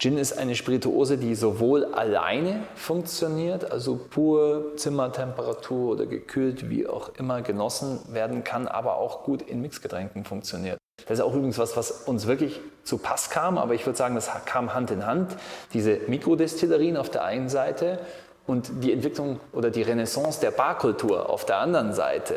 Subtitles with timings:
[0.00, 7.10] Gin ist eine Spirituose, die sowohl alleine funktioniert, also pur Zimmertemperatur oder gekühlt, wie auch
[7.18, 10.78] immer genossen werden kann, aber auch gut in Mixgetränken funktioniert.
[11.06, 14.14] Das ist auch übrigens was, was uns wirklich zu Pass kam, aber ich würde sagen,
[14.14, 15.36] das kam Hand in Hand.
[15.74, 17.98] Diese Mikrodestillerien auf der einen Seite
[18.46, 22.36] und die Entwicklung oder die Renaissance der Barkultur auf der anderen Seite.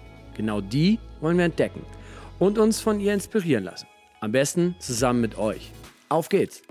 [0.41, 1.85] Genau die wollen wir entdecken
[2.39, 3.85] und uns von ihr inspirieren lassen.
[4.21, 5.71] Am besten zusammen mit euch.
[6.09, 6.63] Auf geht's!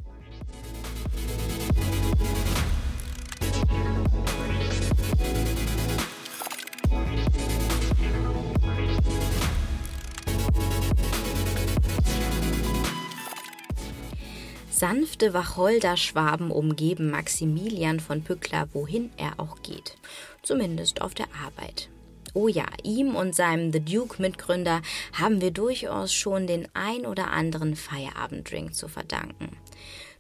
[14.69, 19.97] Sanfte Wacholderschwaben umgeben Maximilian von Pückler, wohin er auch geht.
[20.43, 21.89] Zumindest auf der Arbeit.
[22.33, 27.33] Oh ja, ihm und seinem The Duke Mitgründer haben wir durchaus schon den ein oder
[27.33, 29.57] anderen Feierabenddrink zu verdanken.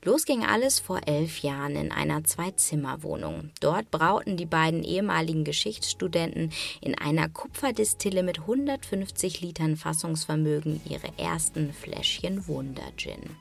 [0.02, 3.50] Los ging alles vor elf Jahren in einer Zwei-Zimmer-Wohnung.
[3.60, 11.72] Dort brauten die beiden ehemaligen Geschichtsstudenten in einer Kupferdistille mit 150 Litern Fassungsvermögen ihre ersten
[11.72, 13.36] Fläschchen Wunder-Gin.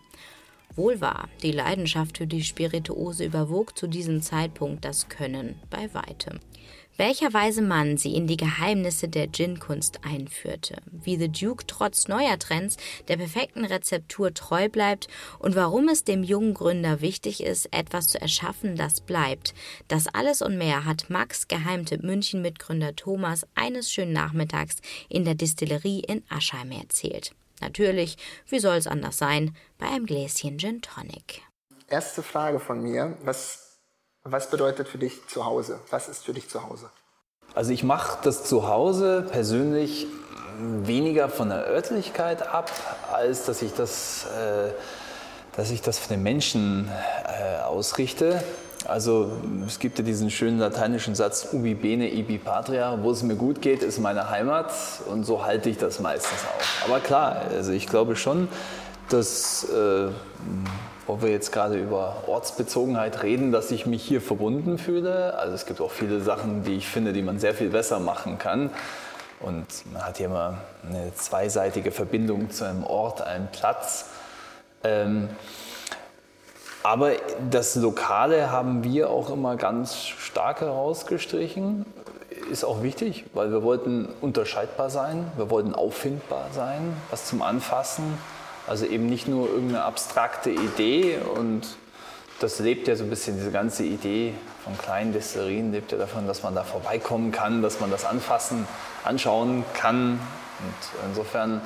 [0.75, 6.39] Wohl wahr, die Leidenschaft für die Spirituose überwog zu diesem Zeitpunkt das Können bei weitem
[6.99, 12.37] welcher weise Mann sie in die Geheimnisse der Gin-Kunst einführte, wie The Duke trotz neuer
[12.37, 12.75] Trends
[13.07, 15.07] der perfekten Rezeptur treu bleibt
[15.39, 19.53] und warum es dem jungen Gründer wichtig ist, etwas zu erschaffen, das bleibt.
[19.87, 24.75] Das alles und mehr hat Max Geheimtipp München Mitgründer Thomas eines schönen Nachmittags
[25.07, 27.31] in der Distillerie in Aschheim erzählt.
[27.61, 28.17] Natürlich,
[28.49, 31.43] wie soll es anders sein, bei einem Gläschen Gin Tonic.
[31.87, 33.68] Erste Frage von mir, was
[34.23, 35.79] was bedeutet für dich zu Hause?
[35.89, 36.89] Was ist für dich zu Hause?
[37.55, 40.07] Also ich mache das zu Hause persönlich
[40.59, 42.69] weniger von der Örtlichkeit ab,
[43.11, 44.71] als dass ich das, äh,
[45.55, 48.43] dass ich das von den Menschen äh, ausrichte.
[48.87, 49.31] Also
[49.67, 53.61] es gibt ja diesen schönen lateinischen Satz ubi bene ibi patria, wo es mir gut
[53.61, 54.71] geht, ist meine Heimat
[55.07, 56.89] und so halte ich das meistens auch.
[56.89, 58.47] Aber klar, also ich glaube schon,
[59.09, 60.07] dass äh,
[61.09, 65.33] wo wir jetzt gerade über Ortsbezogenheit reden, dass ich mich hier verbunden fühle.
[65.39, 68.37] Also es gibt auch viele Sachen, die ich finde, die man sehr viel besser machen
[68.37, 68.69] kann.
[69.39, 74.05] Und man hat hier immer eine zweiseitige Verbindung zu einem Ort, einem Platz.
[74.83, 75.29] Ähm,
[76.83, 77.13] aber
[77.49, 81.87] das Lokale haben wir auch immer ganz stark herausgestrichen.
[82.51, 88.15] Ist auch wichtig, weil wir wollten unterscheidbar sein, wir wollten auffindbar sein, was zum Anfassen
[88.69, 91.63] also eben nicht nur irgendeine abstrakte Idee und
[92.39, 96.27] das lebt ja so ein bisschen, diese ganze Idee von kleinen Destillerien lebt ja davon,
[96.27, 98.67] dass man da vorbeikommen kann, dass man das anfassen,
[99.03, 100.19] anschauen kann.
[100.59, 101.61] Und insofern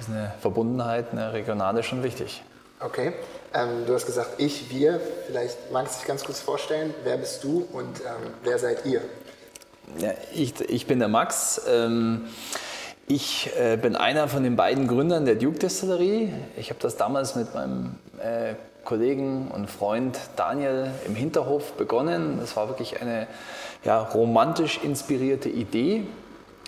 [0.00, 2.42] ist eine Verbundenheit, eine regionale schon wichtig.
[2.80, 3.12] Okay,
[3.54, 5.00] ähm, du hast gesagt, ich, wir.
[5.28, 6.92] Vielleicht magst du dich ganz kurz vorstellen.
[7.04, 9.00] Wer bist du und ähm, wer seid ihr?
[9.98, 11.62] Ja, ich, ich bin der Max.
[11.68, 12.26] Ähm,
[13.06, 16.32] ich äh, bin einer von den beiden Gründern der Duke Distillerie.
[16.56, 18.54] Ich habe das damals mit meinem äh,
[18.84, 22.38] Kollegen und Freund Daniel im Hinterhof begonnen.
[22.40, 23.26] Das war wirklich eine
[23.84, 26.06] ja, romantisch inspirierte Idee.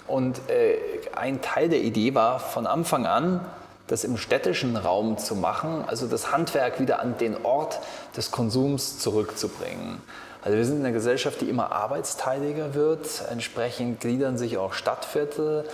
[0.07, 0.77] Und äh,
[1.15, 3.41] ein Teil der Idee war von Anfang an,
[3.87, 7.81] das im städtischen Raum zu machen, also das Handwerk wieder an den Ort
[8.17, 10.01] des Konsums zurückzubringen.
[10.43, 13.07] Also wir sind in einer Gesellschaft, die immer arbeitsteiliger wird.
[13.31, 15.65] Entsprechend gliedern sich auch Stadtviertel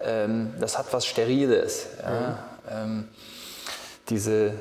[0.00, 1.86] ähm, das hat was Steriles.
[2.02, 2.38] Ja?
[2.70, 3.08] Ähm,
[4.08, 4.52] diese, äh,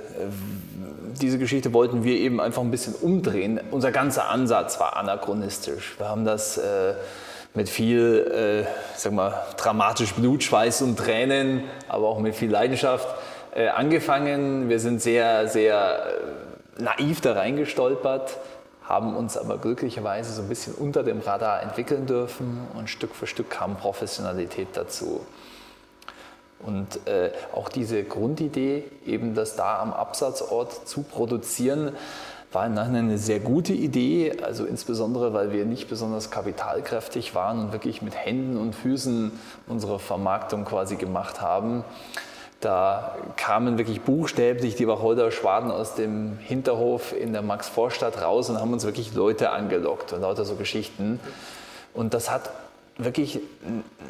[1.21, 3.59] diese Geschichte wollten wir eben einfach ein bisschen umdrehen.
[3.71, 5.95] Unser ganzer Ansatz war anachronistisch.
[5.97, 6.93] Wir haben das äh,
[7.53, 13.07] mit viel, äh, sag mal, dramatisch Blut, Schweiß und Tränen, aber auch mit viel Leidenschaft
[13.55, 14.69] äh, angefangen.
[14.69, 16.05] Wir sind sehr, sehr
[16.77, 18.37] äh, naiv da reingestolpert
[18.87, 23.27] haben uns aber glücklicherweise so ein bisschen unter dem Radar entwickeln dürfen und Stück für
[23.27, 25.21] Stück kam Professionalität dazu.
[26.59, 31.91] Und äh, auch diese Grundidee, eben das da am Absatzort zu produzieren,
[32.51, 37.59] war im Nachhinein eine sehr gute Idee, also insbesondere, weil wir nicht besonders kapitalkräftig waren
[37.59, 39.31] und wirklich mit Händen und Füßen
[39.67, 41.83] unsere Vermarktung quasi gemacht haben.
[42.59, 48.73] Da kamen wirklich buchstäblich die Wacholder-Schwaden aus dem Hinterhof in der Max-Vorstadt raus und haben
[48.73, 51.19] uns wirklich Leute angelockt und lauter so Geschichten.
[51.93, 52.49] Und das hat
[52.97, 53.39] wirklich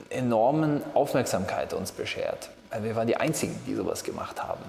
[0.10, 2.50] enormen Aufmerksamkeit uns beschert.
[2.82, 4.64] Wir waren die Einzigen, die sowas gemacht haben.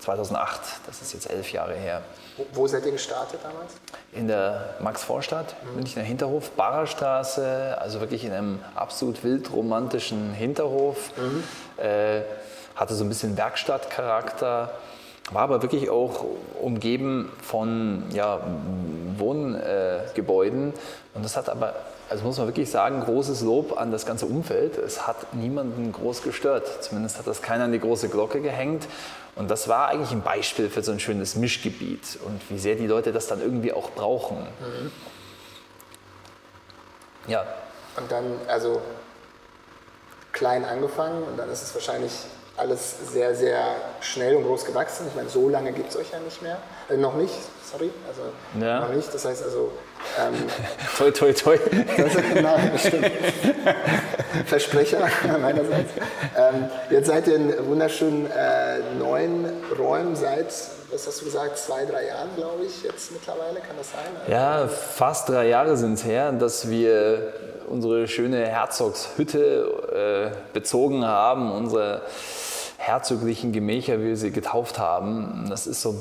[0.00, 2.02] 2008, das ist jetzt elf Jahre her.
[2.54, 3.74] Wo, seid ihr gestartet damals?
[4.12, 5.76] In der Max-Vorstadt, mhm.
[5.76, 11.10] Münchner Hinterhof, Barerstraße, also wirklich in einem absolut wildromantischen Hinterhof.
[11.18, 11.44] Mhm.
[11.76, 12.22] Äh,
[12.80, 14.72] hatte so ein bisschen Werkstattcharakter,
[15.30, 16.24] war aber wirklich auch
[16.60, 18.40] umgeben von ja,
[19.18, 20.72] Wohngebäuden.
[20.72, 21.74] Äh, und das hat aber
[22.10, 24.76] also muss man wirklich sagen, großes Lob an das ganze Umfeld.
[24.76, 26.82] Es hat niemanden groß gestört.
[26.82, 28.88] Zumindest hat das keiner an die große Glocke gehängt.
[29.36, 32.88] Und das war eigentlich ein Beispiel für so ein schönes Mischgebiet und wie sehr die
[32.88, 34.38] Leute das dann irgendwie auch brauchen.
[34.38, 34.90] Mhm.
[37.28, 37.46] Ja.
[37.96, 38.82] Und dann, also
[40.32, 42.12] klein angefangen und dann ist es wahrscheinlich
[42.60, 45.06] alles sehr, sehr schnell und groß gewachsen.
[45.08, 46.58] Ich meine, so lange gibt es euch ja nicht mehr.
[46.90, 47.34] Äh, noch nicht,
[47.70, 48.22] sorry, also
[48.64, 48.80] ja.
[48.80, 49.12] noch nicht.
[49.12, 49.72] Das heißt also.
[50.18, 50.34] Ähm,
[50.98, 51.58] toi, toi, toi.
[51.96, 53.10] Das, nein, das stimmt.
[54.46, 55.08] Versprecher
[55.40, 55.90] meinerseits.
[56.36, 59.46] Ähm, jetzt seid ihr in wunderschönen äh, neuen
[59.78, 60.48] Räumen seit,
[60.90, 64.30] was hast du gesagt, zwei, drei Jahren, glaube ich, jetzt mittlerweile, kann das sein?
[64.30, 67.32] Ja, fast drei Jahre sind es her, dass wir
[67.70, 72.02] unsere schöne Herzogshütte äh, bezogen haben, unsere
[72.80, 75.44] herzoglichen Gemächer, wie wir sie getauft haben.
[75.50, 75.94] Das ist so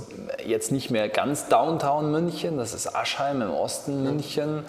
[0.46, 4.64] jetzt nicht mehr ganz Downtown München, das ist Aschheim im Osten München.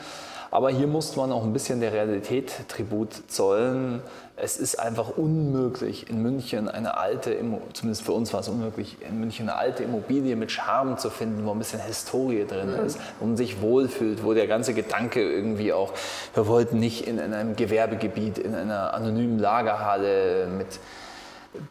[0.51, 4.03] Aber hier musste man auch ein bisschen der Realität Tribut zollen.
[4.35, 7.37] Es ist einfach unmöglich, in München eine alte,
[7.73, 11.47] zumindest für uns war es unmöglich, in München eine alte Immobilie mit Charme zu finden,
[11.47, 15.73] wo ein bisschen Historie drin ist, wo man sich wohlfühlt, wo der ganze Gedanke irgendwie
[15.73, 15.93] auch,
[16.35, 20.81] wir wollten nicht in einem Gewerbegebiet, in einer anonymen Lagerhalle mit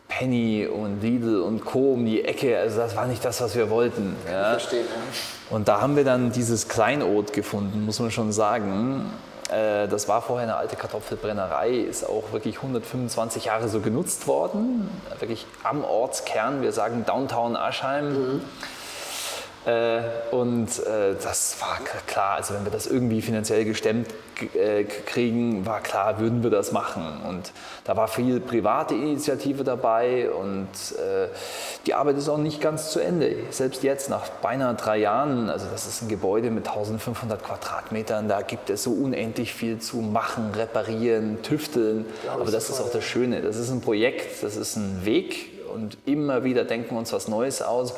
[0.07, 1.93] Penny und Lidl und Co.
[1.93, 2.57] um die Ecke.
[2.57, 4.15] Also das war nicht das, was wir wollten.
[4.29, 4.51] Ja.
[4.51, 4.85] Verstehe, ja.
[5.49, 9.11] Und da haben wir dann dieses Kleinod gefunden, muss man schon sagen.
[9.49, 14.89] Äh, das war vorher eine alte Kartoffelbrennerei, ist auch wirklich 125 Jahre so genutzt worden.
[15.19, 18.13] Wirklich am Ortskern, wir sagen Downtown Aschheim.
[18.13, 18.41] Mhm.
[19.65, 20.01] Äh,
[20.31, 24.07] und äh, das war klar, also wenn wir das irgendwie finanziell gestemmt
[24.53, 27.21] äh, kriegen, war klar, würden wir das machen.
[27.27, 27.51] Und
[27.83, 30.67] da war viel private Initiative dabei und
[31.85, 33.35] die Arbeit ist auch nicht ganz zu Ende.
[33.50, 38.41] Selbst jetzt, nach beinahe drei Jahren, also das ist ein Gebäude mit 1500 Quadratmetern, da
[38.41, 42.05] gibt es so unendlich viel zu machen, reparieren, tüfteln.
[42.31, 43.41] Aber das ist auch das Schöne.
[43.41, 47.27] Das ist ein Projekt, das ist ein Weg und immer wieder denken wir uns was
[47.27, 47.94] Neues aus.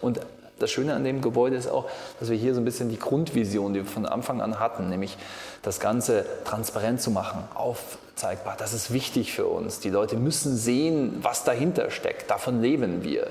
[0.00, 0.20] Und
[0.64, 1.84] das Schöne an dem Gebäude ist auch,
[2.18, 5.18] dass wir hier so ein bisschen die Grundvision, die wir von Anfang an hatten, nämlich
[5.62, 8.56] das Ganze transparent zu machen, aufzeigbar.
[8.58, 9.80] Das ist wichtig für uns.
[9.80, 12.30] Die Leute müssen sehen, was dahinter steckt.
[12.30, 13.26] Davon leben wir.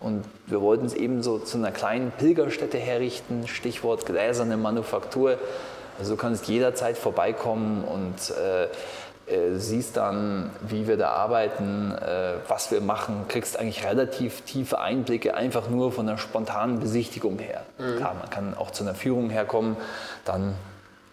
[0.00, 5.38] Und wir wollten es eben so zu einer kleinen Pilgerstätte herrichten, Stichwort gläserne Manufaktur.
[5.98, 8.68] Also du kannst jederzeit vorbeikommen und äh,
[9.30, 14.80] äh, siehst dann, wie wir da arbeiten, äh, was wir machen, kriegst eigentlich relativ tiefe
[14.80, 17.62] Einblicke einfach nur von einer spontanen Besichtigung her.
[17.78, 17.96] Mhm.
[17.96, 19.76] Klar, man kann auch zu einer Führung herkommen,
[20.24, 20.54] dann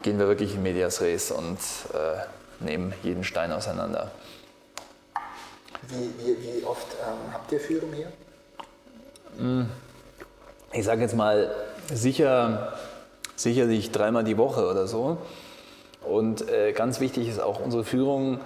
[0.01, 1.57] gehen wir wirklich in Medias Res und
[1.93, 4.11] äh, nehmen jeden Stein auseinander.
[5.89, 8.11] Wie, wie, wie oft ähm, habt ihr Führung hier?
[9.37, 9.69] Hm.
[10.73, 11.51] Ich sage jetzt mal
[11.93, 12.73] sicher,
[13.35, 15.17] sicherlich dreimal die Woche oder so.
[16.09, 18.39] Und äh, ganz wichtig ist auch unsere Führung.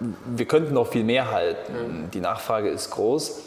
[0.00, 1.72] Wir könnten noch viel mehr halten.
[1.72, 2.10] Mhm.
[2.10, 3.42] Die Nachfrage ist groß.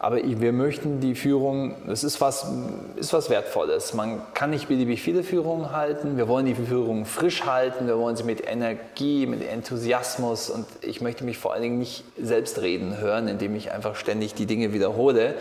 [0.00, 2.46] Aber wir möchten die Führung, das ist was,
[2.94, 3.94] ist was Wertvolles.
[3.94, 6.16] Man kann nicht beliebig viele Führungen halten.
[6.16, 7.88] Wir wollen die Führung frisch halten.
[7.88, 12.04] Wir wollen sie mit Energie, mit Enthusiasmus und ich möchte mich vor allen Dingen nicht
[12.16, 15.34] selbst reden hören, indem ich einfach ständig die Dinge wiederhole.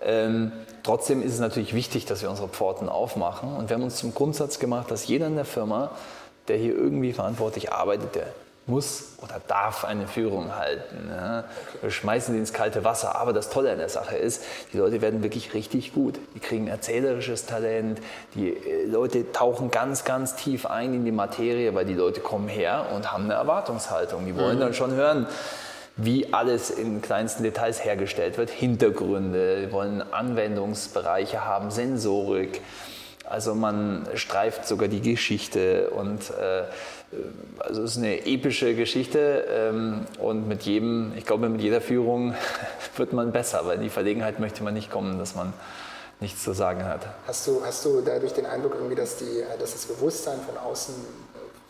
[0.00, 0.52] Ähm,
[0.84, 3.56] trotzdem ist es natürlich wichtig, dass wir unsere Pforten aufmachen.
[3.56, 5.90] Und wir haben uns zum Grundsatz gemacht, dass jeder in der Firma
[6.48, 8.26] der hier irgendwie verantwortlich arbeitet, der
[8.68, 11.08] muss oder darf eine Führung halten.
[11.10, 11.44] Ja.
[11.80, 13.16] Wir schmeißen sie ins kalte Wasser.
[13.16, 16.18] Aber das Tolle an der Sache ist, die Leute werden wirklich richtig gut.
[16.34, 18.00] Die kriegen erzählerisches Talent.
[18.34, 22.48] Die äh, Leute tauchen ganz, ganz tief ein in die Materie, weil die Leute kommen
[22.48, 24.26] her und haben eine Erwartungshaltung.
[24.26, 24.60] Die wollen mhm.
[24.60, 25.26] dann schon hören,
[25.96, 28.50] wie alles in kleinsten Details hergestellt wird.
[28.50, 32.60] Hintergründe, die wollen Anwendungsbereiche haben, Sensorik.
[33.28, 36.64] Also man streift sogar die Geschichte und äh,
[37.58, 42.34] also es ist eine epische Geschichte ähm, und mit jedem, ich glaube mit jeder Führung
[42.96, 45.52] wird man besser, weil in die Verlegenheit möchte man nicht kommen, dass man
[46.20, 47.06] nichts zu sagen hat.
[47.26, 50.94] Hast du, hast du dadurch den Eindruck, irgendwie, dass, die, dass das Bewusstsein von außen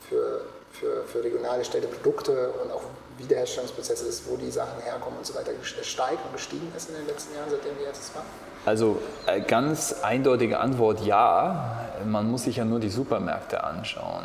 [0.09, 2.83] für, für, für regional gestellte Produkte und auch
[3.19, 7.07] Wiederherstellungsprozesse ist, wo die Sachen herkommen und so weiter, steigt und gestiegen ist in den
[7.07, 8.27] letzten Jahren, seitdem wir jetzt machen?
[8.65, 11.87] Also äh, ganz eindeutige Antwort ja.
[12.05, 14.25] Man muss sich ja nur die Supermärkte anschauen.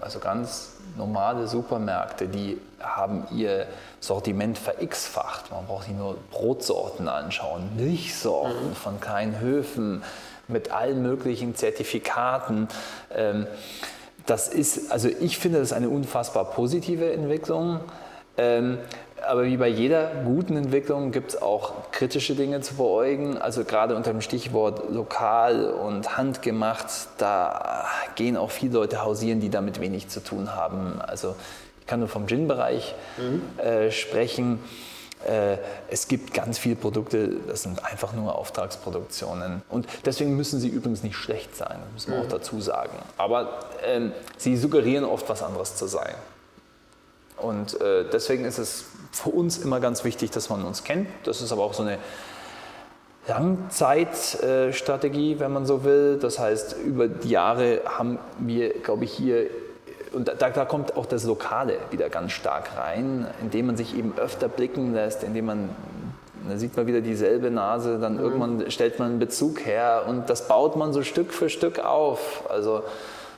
[0.00, 3.66] Also ganz normale Supermärkte, die haben ihr
[4.00, 5.50] Sortiment verx-facht.
[5.50, 8.74] Man braucht sich nur Brotsorten anschauen, Milchsorten mhm.
[8.74, 10.02] von kleinen Höfen
[10.48, 12.68] mit allen möglichen Zertifikaten.
[13.14, 13.46] Ähm,
[14.26, 17.80] das ist, also ich finde das eine unfassbar positive Entwicklung.
[18.36, 18.78] Ähm,
[19.26, 23.38] aber wie bei jeder guten Entwicklung gibt es auch kritische Dinge zu beäugen.
[23.38, 26.86] Also gerade unter dem Stichwort lokal und handgemacht,
[27.18, 27.86] da
[28.16, 31.00] gehen auch viele Leute hausieren, die damit wenig zu tun haben.
[31.00, 31.36] Also
[31.80, 33.58] ich kann nur vom Gin-Bereich mhm.
[33.58, 34.60] äh, sprechen.
[35.26, 35.56] Äh,
[35.88, 39.62] es gibt ganz viele Produkte, das sind einfach nur Auftragsproduktionen.
[39.68, 42.24] Und deswegen müssen sie übrigens nicht schlecht sein, das muss man mhm.
[42.24, 42.98] auch dazu sagen.
[43.16, 46.14] Aber ähm, sie suggerieren oft, was anderes zu sein.
[47.36, 51.08] Und äh, deswegen ist es für uns immer ganz wichtig, dass man uns kennt.
[51.24, 51.98] Das ist aber auch so eine
[53.26, 56.18] Langzeitstrategie, wenn man so will.
[56.20, 59.46] Das heißt, über die Jahre haben wir, glaube ich, hier,
[60.12, 64.14] und da, da, kommt auch das Lokale wieder ganz stark rein, indem man sich eben
[64.16, 65.70] öfter blicken lässt, indem man,
[66.48, 68.20] da sieht man wieder dieselbe Nase, dann mhm.
[68.20, 72.44] irgendwann stellt man einen Bezug her und das baut man so Stück für Stück auf.
[72.48, 72.84] Also,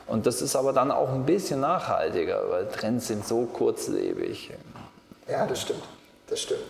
[0.06, 4.52] und das ist aber dann auch ein bisschen nachhaltiger, weil Trends sind so kurzlebig.
[5.28, 5.82] Ja, das stimmt.
[6.28, 6.64] Das stimmt.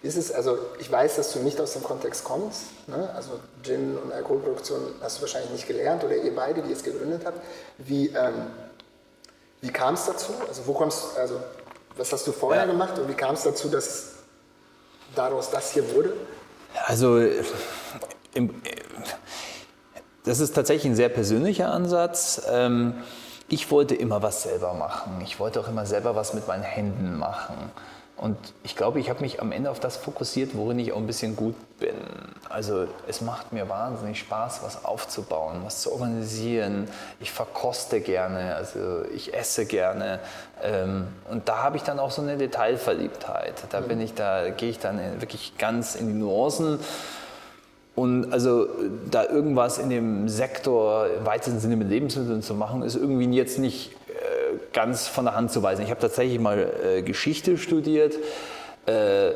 [0.00, 2.66] Ist es, also ich weiß, dass du nicht aus dem Kontext kommst.
[2.86, 3.10] Ne?
[3.16, 3.30] Also
[3.64, 7.40] Gin und Alkoholproduktion hast du wahrscheinlich nicht gelernt oder ihr beide, die es gegründet habt.
[7.78, 8.46] Wie, ähm,
[9.60, 10.32] wie kam es dazu?
[10.46, 11.40] Also wo kommst also
[11.96, 12.70] was hast du vorher ja.
[12.70, 14.12] gemacht und wie kam es dazu, dass
[15.16, 16.12] daraus das hier wurde?
[16.86, 17.18] Also
[18.34, 18.62] im,
[20.28, 22.42] das ist tatsächlich ein sehr persönlicher Ansatz.
[22.50, 22.94] Ähm,
[23.48, 25.20] ich wollte immer was selber machen.
[25.24, 27.72] Ich wollte auch immer selber was mit meinen Händen machen.
[28.18, 31.06] Und ich glaube, ich habe mich am Ende auf das fokussiert, worin ich auch ein
[31.06, 31.94] bisschen gut bin.
[32.48, 36.88] Also es macht mir wahnsinnig Spaß, was aufzubauen, was zu organisieren.
[37.20, 40.18] Ich verkoste gerne, also ich esse gerne.
[40.62, 43.54] Ähm, und da habe ich dann auch so eine Detailverliebtheit.
[43.70, 46.80] Da bin ich, da gehe ich dann wirklich ganz in die Nuancen.
[47.98, 48.68] Und also
[49.10, 53.58] da irgendwas in dem Sektor im weitesten Sinne mit Lebensmitteln zu machen, ist irgendwie jetzt
[53.58, 53.92] nicht
[54.72, 55.82] ganz von der Hand zu weisen.
[55.82, 58.14] Ich habe tatsächlich mal äh, Geschichte studiert.
[58.86, 59.32] Äh,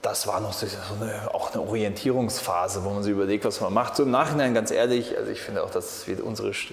[0.00, 0.66] das war noch so
[0.98, 3.96] eine, auch eine Orientierungsphase, wo man sich überlegt, was man macht.
[3.96, 6.72] So im Nachhinein ganz ehrlich, also ich finde auch, dass wir unsere, ich,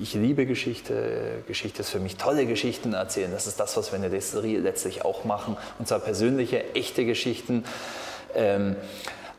[0.00, 1.42] ich, liebe Geschichte.
[1.48, 3.32] Geschichte ist für mich tolle Geschichten erzählen.
[3.32, 5.56] Das ist das, was wir in der Destillerie letztlich auch machen.
[5.80, 7.64] Und zwar persönliche, echte Geschichten.
[8.36, 8.76] Ähm,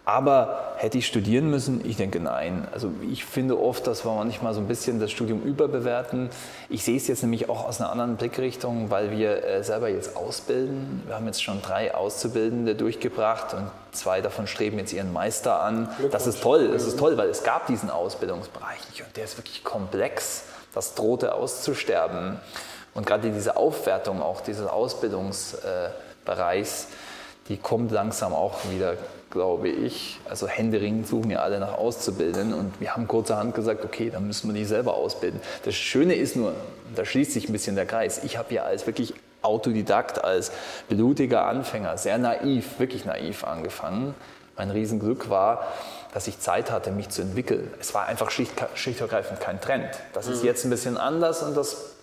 [0.06, 1.80] aber hätte ich studieren müssen?
[1.88, 2.68] Ich denke nein.
[2.74, 6.30] Also ich finde oft, dass wir manchmal so ein bisschen das Studium überbewerten.
[6.68, 10.18] Ich sehe es jetzt nämlich auch aus einer anderen Blickrichtung, weil wir äh, selber jetzt
[10.18, 11.04] ausbilden.
[11.06, 15.88] Wir haben jetzt schon drei Auszubildende durchgebracht und zwei davon streben jetzt ihren Meister an.
[16.12, 19.38] Das ist toll, das ist toll, weil es gab diesen Ausbildungsbereich nicht und der ist
[19.38, 20.44] wirklich komplex.
[20.74, 22.42] Das drohte auszusterben.
[22.94, 26.88] Und gerade diese Aufwertung auch dieses Ausbildungsbereichs,
[27.48, 28.98] die kommt langsam auch wieder
[29.34, 30.20] glaube ich.
[30.30, 34.48] Also händeringend suchen ja alle nach Auszubildenden und wir haben kurzerhand gesagt, okay, dann müssen
[34.48, 35.42] wir die selber ausbilden.
[35.66, 36.54] Das Schöne ist nur,
[36.96, 40.52] da schließt sich ein bisschen der Kreis, ich habe ja als wirklich Autodidakt, als
[40.88, 44.14] blutiger Anfänger, sehr naiv, wirklich naiv angefangen.
[44.56, 45.68] Mein Riesenglück war,
[46.14, 47.74] dass ich Zeit hatte, mich zu entwickeln.
[47.82, 49.90] Es war einfach schlicht, schlicht und ergreifend kein Trend.
[50.14, 50.48] Das ist mhm.
[50.48, 51.96] jetzt ein bisschen anders und das,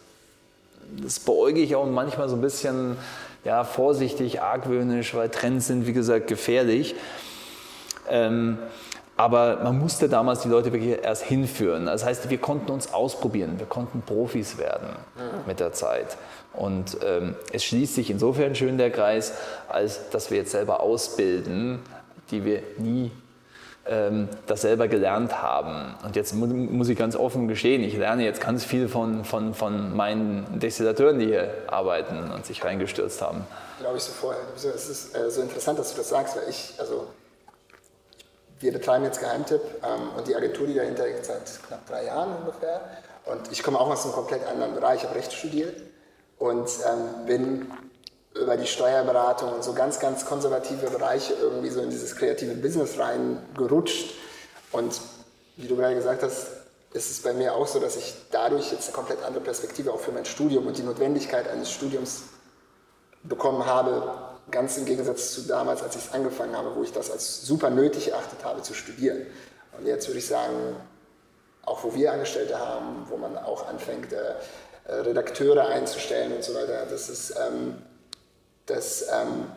[1.01, 2.97] das beäuge ich auch manchmal so ein bisschen
[3.45, 6.95] ja, vorsichtig, argwöhnisch, weil Trends sind, wie gesagt, gefährlich.
[8.09, 8.59] Ähm,
[9.17, 11.85] aber man musste damals die Leute wirklich erst hinführen.
[11.85, 14.89] Das heißt, wir konnten uns ausprobieren, wir konnten Profis werden
[15.47, 16.17] mit der Zeit.
[16.55, 19.35] Und ähm, es schließt sich insofern schön der Kreis,
[19.69, 21.81] als dass wir jetzt selber ausbilden,
[22.31, 23.11] die wir nie
[24.47, 25.95] das selber gelernt haben.
[26.05, 29.97] Und jetzt muss ich ganz offen gestehen, ich lerne jetzt ganz viel von, von, von
[29.97, 33.45] meinen Destillateuren, die hier arbeiten und sich reingestürzt haben.
[33.81, 34.43] Glaube ich so vorher.
[34.55, 37.09] Es ist äh, so interessant, dass du das sagst, weil ich, also
[38.61, 42.37] wir betreiben jetzt Geheimtipp ähm, und die Agentur, die dahinter liegt, seit knapp drei Jahren
[42.37, 42.83] ungefähr.
[43.25, 45.75] Und ich komme auch aus einem komplett anderen Bereich, ich habe Recht studiert
[46.39, 47.73] und ähm, bin
[48.35, 52.99] über die Steuerberatung und so ganz, ganz konservative Bereiche irgendwie so in dieses kreative Business
[52.99, 54.15] reingerutscht.
[54.73, 55.01] Und
[55.57, 56.49] wie du gerade gesagt hast,
[56.93, 60.01] ist es bei mir auch so, dass ich dadurch jetzt eine komplett andere Perspektive auch
[60.01, 62.23] für mein Studium und die Notwendigkeit eines Studiums
[63.23, 64.15] bekommen habe,
[64.51, 67.71] ganz im Gegensatz zu damals, als ich es angefangen habe, wo ich das als super
[67.71, 69.27] nötig erachtet habe zu studieren.
[69.79, 70.77] Und jetzt würde ich sagen,
[71.63, 74.35] auch wo wir Angestellte haben, wo man auch anfängt, äh,
[74.93, 77.83] Redakteure einzustellen und so weiter, das ist, ähm,
[78.67, 79.51] dass, ähm,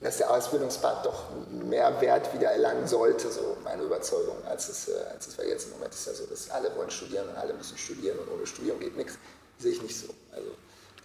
[0.00, 4.92] dass der Ausbildungspart doch mehr Wert wieder erlangen sollte, so meine Überzeugung, als es, äh,
[5.12, 7.54] als es war jetzt im Moment ist ja so, dass alle wollen studieren und alle
[7.54, 9.18] müssen studieren und ohne Studium geht nichts.
[9.58, 10.08] Sehe ich nicht so.
[10.32, 10.50] Also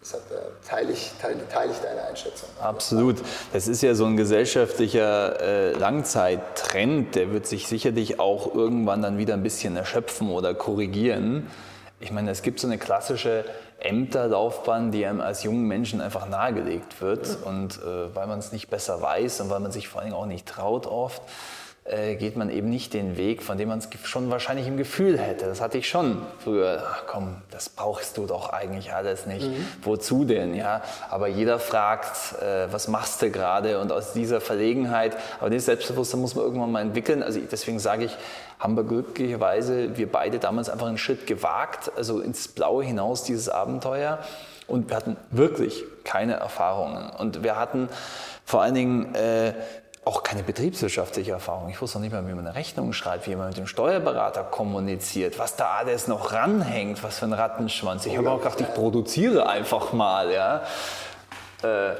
[0.03, 2.49] Deshalb äh, teile, ich, teile, teile ich deine Einschätzung.
[2.59, 3.21] Absolut.
[3.53, 9.17] Das ist ja so ein gesellschaftlicher äh, Langzeittrend, der wird sich sicherlich auch irgendwann dann
[9.17, 11.47] wieder ein bisschen erschöpfen oder korrigieren.
[12.01, 13.45] Ich meine, es gibt so eine klassische
[13.83, 17.37] Ämterlaufbahn, die einem als jungen Menschen einfach nahegelegt wird.
[17.43, 20.25] Und äh, weil man es nicht besser weiß und weil man sich vor allem auch
[20.25, 21.21] nicht traut oft,
[21.85, 25.19] äh, geht man eben nicht den Weg, von dem man es schon wahrscheinlich im Gefühl
[25.19, 25.47] hätte.
[25.47, 26.81] Das hatte ich schon früher.
[26.89, 29.47] Ach komm, das brauchst du doch eigentlich alles nicht.
[29.47, 29.67] Mhm.
[29.81, 30.55] Wozu denn?
[30.55, 33.81] Ja, aber jeder fragt, äh, was machst du gerade?
[33.81, 37.21] Und aus dieser Verlegenheit, aber dieses Selbstbewusstsein muss man irgendwann mal entwickeln.
[37.21, 38.17] Also deswegen sage ich,
[38.63, 43.49] haben wir glücklicherweise wir beide damals einfach einen Schritt gewagt, also ins Blaue hinaus dieses
[43.49, 44.19] Abenteuer.
[44.67, 47.09] Und wir hatten wirklich keine Erfahrungen.
[47.09, 47.89] Und wir hatten
[48.45, 49.53] vor allen Dingen äh,
[50.05, 51.69] auch keine betriebswirtschaftliche Erfahrung.
[51.69, 54.43] Ich wusste noch nicht mal, wie man eine Rechnung schreibt, wie man mit dem Steuerberater
[54.43, 58.05] kommuniziert, was da alles noch ranhängt, was für ein Rattenschwanz.
[58.05, 60.31] Ich habe auch gedacht, ich produziere einfach mal.
[60.31, 60.63] Ja,
[61.63, 61.95] äh,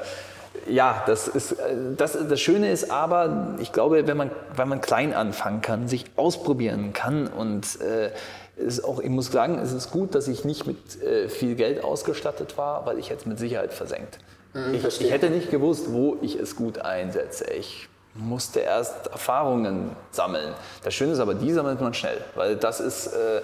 [0.68, 4.80] ja das, ist, äh, das, das Schöne ist aber, ich glaube, wenn man, wenn man
[4.80, 8.10] klein anfangen kann, sich ausprobieren kann und äh,
[8.56, 11.82] ist auch, ich muss sagen, es ist gut, dass ich nicht mit äh, viel Geld
[11.82, 14.18] ausgestattet war, weil ich hätte es mit Sicherheit versenkt.
[14.52, 17.46] Mhm, ich, ich, hätte nicht gewusst, wo ich es gut einsetze.
[17.52, 20.54] Ich musste erst Erfahrungen sammeln.
[20.84, 23.42] Das Schöne ist aber, die sammelt man schnell, weil das ist, äh,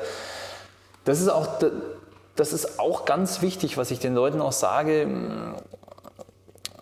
[1.04, 1.58] das ist auch,
[2.36, 5.08] das ist auch ganz wichtig, was ich den Leuten auch sage,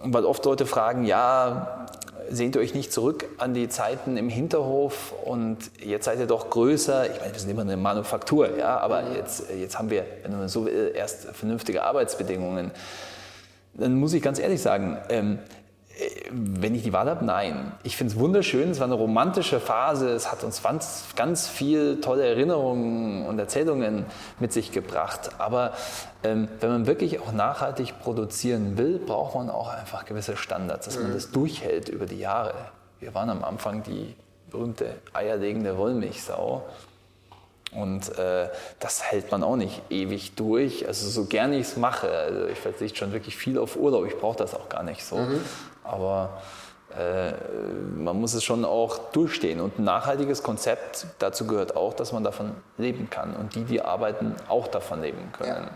[0.02, 1.86] weil oft Leute fragen, ja,
[2.30, 6.50] sehnt ihr euch nicht zurück an die Zeiten im Hinterhof und jetzt seid ihr doch
[6.50, 7.06] größer.
[7.10, 10.48] Ich meine, wir sind immer eine Manufaktur, ja, aber jetzt, jetzt haben wir, wenn man
[10.48, 12.70] so will, erst vernünftige Arbeitsbedingungen.
[13.74, 15.38] Dann muss ich ganz ehrlich sagen, ähm,
[16.30, 17.72] wenn ich die Wahl habe, nein.
[17.82, 22.00] Ich finde es wunderschön, es war eine romantische Phase, es hat uns ganz, ganz viel
[22.00, 24.06] tolle Erinnerungen und Erzählungen
[24.38, 25.30] mit sich gebracht.
[25.38, 25.72] Aber
[26.22, 30.98] ähm, wenn man wirklich auch nachhaltig produzieren will, braucht man auch einfach gewisse Standards, dass
[30.98, 31.14] man mhm.
[31.14, 32.54] das durchhält über die Jahre.
[33.00, 34.14] Wir waren am Anfang die
[34.50, 36.64] berühmte eierlegende Wollmilchsau.
[37.72, 38.48] Und äh,
[38.80, 40.86] das hält man auch nicht ewig durch.
[40.86, 44.16] Also so gerne ich es mache, also ich verzichte schon wirklich viel auf Urlaub, ich
[44.16, 45.16] brauche das auch gar nicht so.
[45.16, 45.40] Mhm.
[45.88, 46.30] Aber
[46.96, 47.32] äh,
[47.96, 49.60] man muss es schon auch durchstehen.
[49.60, 53.82] Und ein nachhaltiges Konzept, dazu gehört auch, dass man davon leben kann und die, die
[53.82, 55.64] arbeiten, auch davon leben können.
[55.64, 55.70] Ja,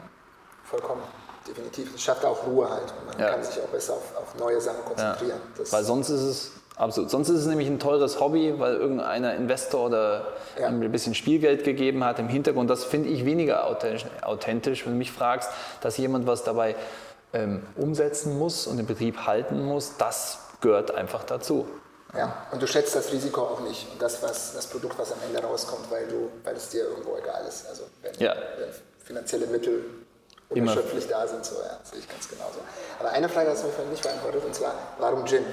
[0.65, 1.03] vollkommen.
[1.47, 1.95] Definitiv.
[1.95, 2.95] Es schafft auch Ruhe halt.
[3.01, 3.31] Und man ja.
[3.31, 5.41] kann sich auch besser auf, auf neue Sachen konzentrieren.
[5.59, 5.73] Ja.
[5.73, 7.11] Weil sonst ist es Absolut.
[7.11, 10.27] Sonst ist es nämlich ein teures Hobby, weil irgendeiner Investor oder
[10.59, 10.69] ja.
[10.69, 12.71] ein bisschen Spielgeld gegeben hat im Hintergrund.
[12.71, 15.51] Das finde ich weniger authentisch, wenn du mich fragst,
[15.83, 16.75] dass jemand was dabei
[17.33, 21.67] ähm, umsetzen muss und den Betrieb halten muss, das gehört einfach dazu.
[22.17, 25.19] Ja, und du schätzt das Risiko auch nicht und das, was, das Produkt, was am
[25.27, 27.67] Ende rauskommt, weil, du, weil es dir irgendwo egal ist.
[27.67, 28.35] Also wenn, ja.
[28.59, 28.69] wenn
[29.03, 29.85] finanzielle Mittel
[30.51, 32.59] unerschöpflich da sind, so ja, sehe ich ganz genauso.
[33.01, 35.45] Aber eine Frage hast du mir vorhin nicht beantwortet, und zwar, warum Gin?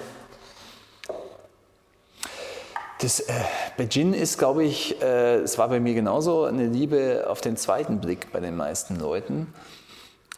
[3.02, 3.34] Das, äh,
[3.78, 7.56] bei Gin ist, glaube ich, äh, es war bei mir genauso, eine Liebe auf den
[7.56, 9.54] zweiten Blick bei den meisten Leuten.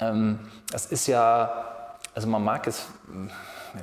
[0.01, 0.39] Ähm,
[0.71, 2.87] das ist ja, also man mag es,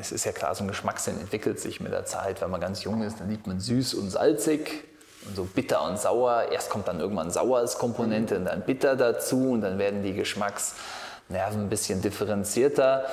[0.00, 2.40] es ist ja klar, so ein Geschmackssinn entwickelt sich mit der Zeit.
[2.42, 4.84] Wenn man ganz jung ist, dann liebt man süß und salzig
[5.26, 6.46] und so bitter und sauer.
[6.52, 10.12] Erst kommt dann irgendwann sauer als Komponente und dann bitter dazu und dann werden die
[10.12, 13.06] Geschmacksnerven ein bisschen differenzierter.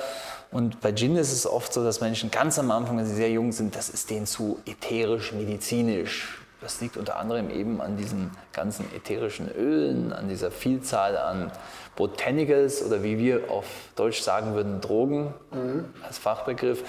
[0.50, 3.30] Und bei Gin ist es oft so, dass Menschen ganz am Anfang, wenn sie sehr
[3.30, 6.38] jung sind, das ist denen zu ätherisch, medizinisch.
[6.60, 11.52] Das liegt unter anderem eben an diesen ganzen ätherischen Ölen, an dieser Vielzahl an
[11.96, 15.84] Botanicals oder wie wir auf Deutsch sagen würden, Drogen mhm.
[16.02, 16.82] als Fachbegriff.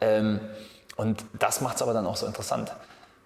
[0.00, 0.40] Ähm,
[0.96, 2.72] und das macht es aber dann auch so interessant,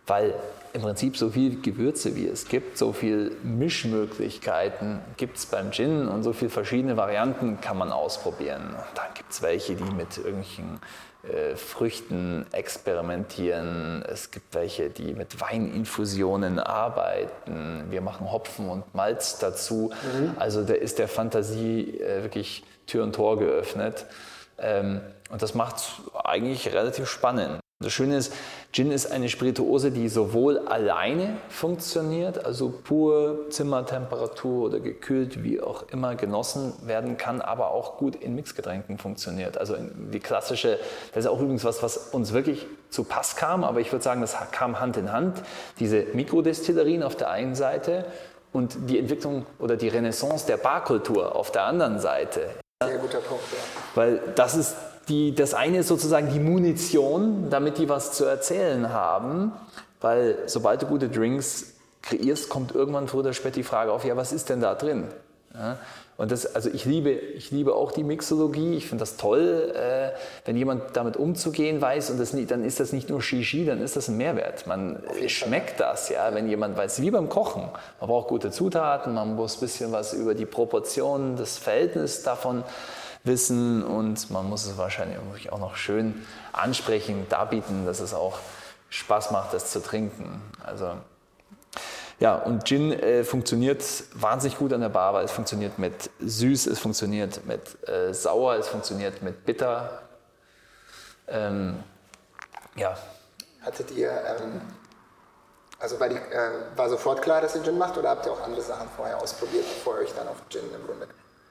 [0.06, 0.34] weil
[0.72, 6.06] im Prinzip so viel Gewürze wie es gibt, so viele Mischmöglichkeiten gibt es beim Gin
[6.06, 8.68] und so viele verschiedene Varianten kann man ausprobieren.
[8.68, 10.78] Und dann gibt es welche, die mit irgendwelchen
[11.32, 14.04] äh, Früchten experimentieren.
[14.08, 17.84] Es gibt welche, die mit Weininfusionen arbeiten.
[17.90, 19.92] Wir machen Hopfen und Malz dazu.
[20.14, 20.32] Mhm.
[20.38, 24.06] Also da ist der Fantasie äh, wirklich Tür und Tor geöffnet.
[24.58, 27.60] Ähm, und das macht es eigentlich relativ spannend.
[27.78, 28.32] Das Schöne ist,
[28.72, 35.84] Gin ist eine Spirituose, die sowohl alleine funktioniert, also pur Zimmertemperatur oder gekühlt, wie auch
[35.90, 39.58] immer genossen werden kann, aber auch gut in Mixgetränken funktioniert.
[39.58, 40.78] Also die klassische,
[41.12, 44.22] das ist auch übrigens was, was uns wirklich zu Pass kam, aber ich würde sagen,
[44.22, 45.42] das kam Hand in Hand.
[45.78, 48.06] Diese Mikrodestillerien auf der einen Seite
[48.54, 52.48] und die Entwicklung oder die Renaissance der Barkultur auf der anderen Seite.
[52.82, 53.58] Sehr guter Punkt, ja.
[53.94, 54.76] Weil das ist
[55.08, 59.52] die, das eine ist sozusagen die Munition, damit die was zu erzählen haben,
[60.00, 64.16] weil sobald du gute Drinks kreierst, kommt irgendwann früher oder später die Frage auf, ja,
[64.16, 65.08] was ist denn da drin?
[65.54, 65.78] Ja,
[66.16, 68.74] und das, also ich liebe, ich liebe auch die Mixologie.
[68.74, 70.16] Ich finde das toll, äh,
[70.46, 72.10] wenn jemand damit umzugehen weiß.
[72.10, 74.66] Und das, dann ist das nicht nur Shishi, dann ist das ein Mehrwert.
[74.66, 77.68] Man schmeckt das, ja, wenn jemand weiß, wie beim Kochen.
[78.00, 82.64] Man braucht gute Zutaten, man muss ein bisschen was über die Proportionen, das Verhältnis davon
[83.26, 85.18] wissen und man muss es wahrscheinlich
[85.50, 88.38] auch noch schön ansprechen, darbieten, dass es auch
[88.88, 90.42] Spaß macht, das zu trinken.
[90.64, 90.92] Also
[92.18, 93.82] ja, und Gin äh, funktioniert
[94.14, 98.54] wahnsinnig gut an der Bar, weil es funktioniert mit süß, es funktioniert mit äh, sauer,
[98.54, 100.02] es funktioniert mit bitter.
[101.28, 101.82] Ähm,
[102.74, 102.96] ja.
[103.60, 104.62] Hattet ihr, ähm,
[105.78, 108.40] also war, die, äh, war sofort klar, dass ihr Gin macht oder habt ihr auch
[108.40, 111.06] andere Sachen vorher ausprobiert, bevor ihr euch dann auf Gin im Grunde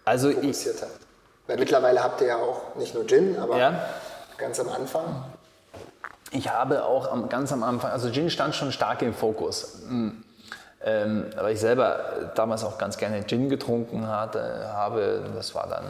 [0.05, 1.04] also ich, habt?
[1.47, 3.79] Weil mittlerweile habt ihr ja auch nicht nur Gin, aber ja.
[4.37, 5.23] ganz am Anfang.
[6.31, 9.83] Ich habe auch am, ganz am Anfang, also Gin stand schon stark im Fokus.
[9.87, 10.23] Mhm.
[10.87, 15.21] Ähm, weil ich selber damals auch ganz gerne Gin getrunken hatte, habe.
[15.35, 15.85] Das war dann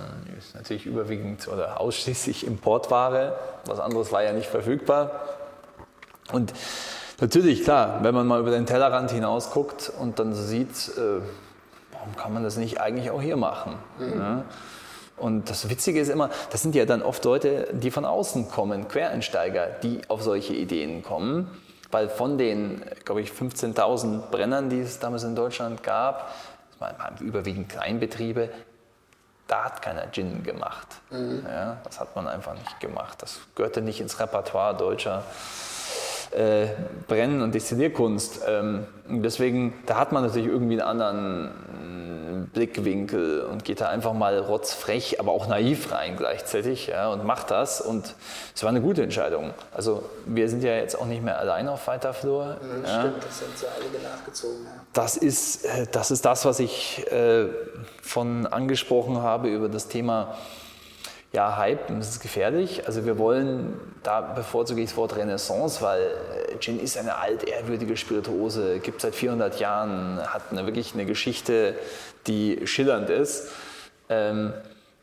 [0.53, 3.33] natürlich überwiegend oder ausschließlich Importware.
[3.65, 5.11] Was anderes war ja nicht verfügbar.
[6.31, 6.53] Und
[7.19, 11.21] natürlich, klar, wenn man mal über den Tellerrand hinaus guckt und dann sieht, äh,
[11.91, 13.75] warum kann man das nicht eigentlich auch hier machen?
[13.99, 14.17] Mhm.
[14.17, 14.43] Ne?
[15.17, 18.87] Und das Witzige ist immer, das sind ja dann oft Leute, die von außen kommen,
[18.87, 21.49] Quereinsteiger, die auf solche Ideen kommen.
[21.91, 26.33] Weil von den, glaube ich, 15.000 Brennern, die es damals in Deutschland gab,
[26.71, 28.49] das waren überwiegend Kleinbetriebe,
[29.47, 30.87] da hat keiner Gin gemacht.
[31.11, 31.45] Mhm.
[31.47, 33.21] Ja, das hat man einfach nicht gemacht.
[33.21, 35.23] Das gehörte nicht ins Repertoire deutscher
[36.35, 36.67] äh,
[37.07, 38.41] Brennen- und Destillierkunst.
[38.47, 41.51] Ähm, deswegen, da hat man natürlich irgendwie einen anderen
[42.53, 47.51] Blickwinkel und geht da einfach mal rotzfrech, aber auch naiv rein gleichzeitig ja, und macht
[47.51, 47.81] das.
[47.81, 48.15] Und
[48.55, 49.53] es war eine gute Entscheidung.
[49.73, 52.57] Also wir sind ja jetzt auch nicht mehr allein auf weiter Flur.
[52.61, 52.99] Mhm, ja.
[53.01, 54.63] Stimmt, das sind so einige nachgezogen.
[54.63, 54.81] Ja.
[54.93, 57.47] Das, ist, äh, das ist das, was ich äh,
[58.01, 60.35] von angesprochen habe über das Thema
[61.35, 62.87] ja, Hype, das ist gefährlich.
[62.87, 67.97] Also wir wollen, da bevorzuge ich das Wort Renaissance, weil äh, Gin ist eine altehrwürdige
[67.97, 71.75] Spirituose, gibt seit 400 Jahren, hat eine, wirklich eine Geschichte,
[72.25, 73.49] die schillernd ist.
[74.07, 74.53] Ähm,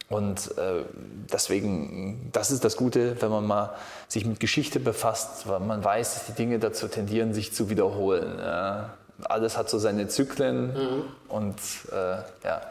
[0.08, 0.84] und äh,
[1.30, 3.74] deswegen, das ist das Gute, wenn man mal
[4.08, 8.38] sich mit Geschichte befasst, weil man weiß, dass die Dinge dazu tendieren, sich zu wiederholen.
[8.38, 8.94] Ja.
[9.24, 11.04] Alles hat so seine Zyklen mhm.
[11.28, 11.56] und
[11.92, 12.62] äh, ja,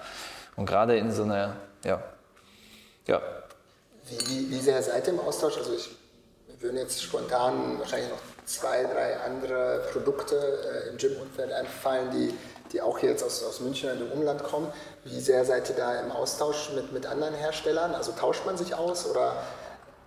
[0.55, 2.01] und gerade in so einer, ja,
[3.07, 3.21] ja,
[4.07, 5.57] wie, wie sehr seid ihr im Austausch?
[5.57, 5.89] Also ich
[6.59, 12.33] würden jetzt spontan wahrscheinlich noch zwei, drei andere Produkte äh, im Gym-Umfeld einfallen, die,
[12.71, 14.71] die auch jetzt aus, aus München und dem Umland kommen.
[15.03, 17.95] Wie sehr seid ihr da im Austausch mit, mit anderen Herstellern?
[17.95, 19.43] Also tauscht man sich aus oder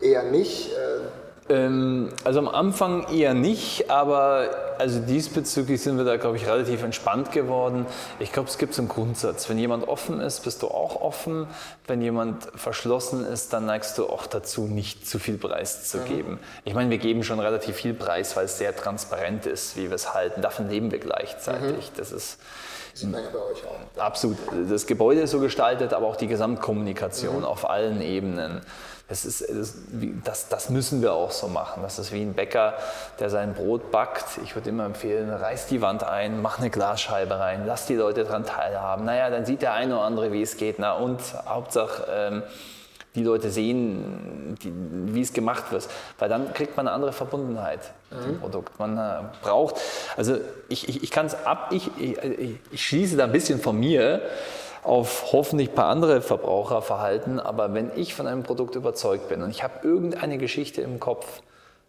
[0.01, 0.73] eher nicht?
[0.73, 1.01] Äh,
[1.47, 7.33] also am Anfang eher nicht, aber also diesbezüglich sind wir da, glaube ich, relativ entspannt
[7.33, 7.85] geworden.
[8.19, 9.49] Ich glaube, es gibt so einen Grundsatz.
[9.51, 11.47] Wenn jemand offen ist, bist du auch offen.
[11.87, 16.33] Wenn jemand verschlossen ist, dann neigst du auch dazu, nicht zu viel Preis zu geben.
[16.33, 16.39] Mhm.
[16.65, 19.97] Ich meine, wir geben schon relativ viel Preis, weil es sehr transparent ist, wie wir
[19.97, 20.41] es halten.
[20.41, 21.91] Davon leben wir gleichzeitig.
[21.91, 21.97] Mhm.
[21.99, 22.39] Das ist
[22.97, 24.03] ja bei euch auch.
[24.03, 24.39] Absolut.
[24.71, 27.45] Das Gebäude ist so gestaltet, aber auch die Gesamtkommunikation mhm.
[27.45, 28.63] auf allen Ebenen.
[29.07, 29.45] Das, ist,
[30.25, 31.83] das, das, müssen wir auch so machen.
[31.83, 32.75] Das ist wie ein Bäcker,
[33.21, 34.39] der sein Brot backt.
[34.43, 38.25] Ich würde immer empfehlen, reiß die Wand ein, mach eine Glasscheibe rein, lass die Leute
[38.25, 39.05] daran teilhaben.
[39.05, 40.79] Naja, dann sieht der eine oder andere, wie es geht.
[40.79, 42.43] Na und Hauptsache, ähm,
[43.15, 44.73] die Leute sehen, die,
[45.15, 45.87] wie es gemacht wird.
[46.19, 48.25] Weil dann kriegt man eine andere Verbundenheit mit mhm.
[48.25, 48.79] dem Produkt.
[48.79, 49.77] Man äh, braucht,
[50.17, 50.39] also
[50.69, 52.17] ich, ich, ich kann es ab, ich, ich,
[52.71, 54.23] ich schließe da ein bisschen von mir
[54.85, 57.41] auf hoffentlich ein paar andere Verbraucherverhalten.
[57.41, 61.27] Aber wenn ich von einem Produkt überzeugt bin und ich habe irgendeine Geschichte im Kopf,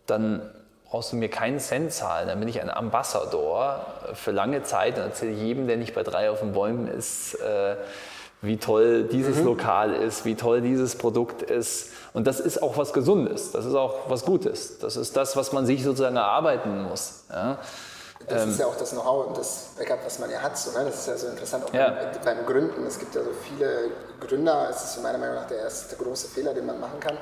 [0.07, 0.41] dann
[0.89, 2.27] brauchst du mir keinen Cent zahlen.
[2.29, 6.31] Dann bin ich ein Ambassador für lange Zeit und erzähle jedem, der nicht bei drei
[6.31, 7.75] auf den Bäumen ist, äh,
[8.41, 9.45] wie toll dieses mhm.
[9.45, 11.91] Lokal ist, wie toll dieses Produkt ist.
[12.13, 14.79] Und das ist auch was Gesundes, das ist auch was Gutes.
[14.79, 17.25] Das ist das, was man sich sozusagen erarbeiten muss.
[17.29, 17.57] Ja?
[18.27, 20.57] Das ähm, ist ja auch das Know-how und das Backup, was man ja hat.
[20.57, 20.85] So, ne?
[20.85, 21.91] Das ist ja so interessant auch ja.
[22.23, 22.85] beim, beim, Gründen.
[22.85, 24.67] Es gibt ja so viele Gründer.
[24.69, 27.17] Es ist meiner Meinung nach der erste große Fehler, den man machen kann.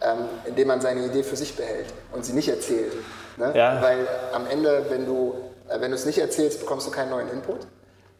[0.00, 2.92] ähm, indem man seine Idee für sich behält und sie nicht erzählt.
[3.36, 3.52] Ne?
[3.54, 3.80] Ja.
[3.82, 5.34] Weil am Ende, wenn du,
[5.68, 7.60] äh, wenn du es nicht erzählst, bekommst du keinen neuen Input.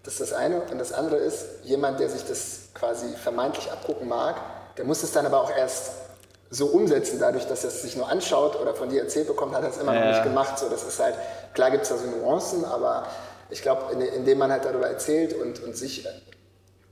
[0.02, 0.60] Das ist das eine.
[0.60, 4.36] Und das andere ist, jemand, der sich das quasi vermeintlich abgucken mag,
[4.76, 5.92] der muss es dann aber auch erst
[6.52, 9.62] so umsetzen, dadurch, dass er es sich nur anschaut oder von dir erzählt bekommt, hat
[9.62, 10.10] er es immer noch Ja.
[10.10, 10.58] nicht gemacht.
[10.58, 11.14] So, das ist halt,
[11.54, 13.06] klar gibt es da so Nuancen, aber
[13.50, 16.06] ich glaube, in, indem man halt darüber erzählt und, und sich,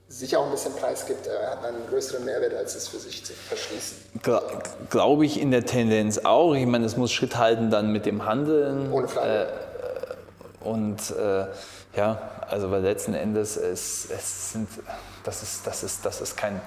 [0.09, 3.25] sich auch ein bisschen preisgibt, äh, hat man einen größeren Mehrwert, als es für sich
[3.25, 3.99] zu verschließen.
[4.91, 6.55] Glaube ich in der Tendenz auch.
[6.55, 8.93] Ich meine, es muss Schritt halten dann mit dem Handeln.
[8.93, 9.49] Ohne Frage.
[10.61, 11.47] Und äh,
[11.97, 12.19] ja,
[12.49, 14.69] also weil letzten Endes es, es sind,
[15.25, 16.61] das ist, das ist, das ist kein,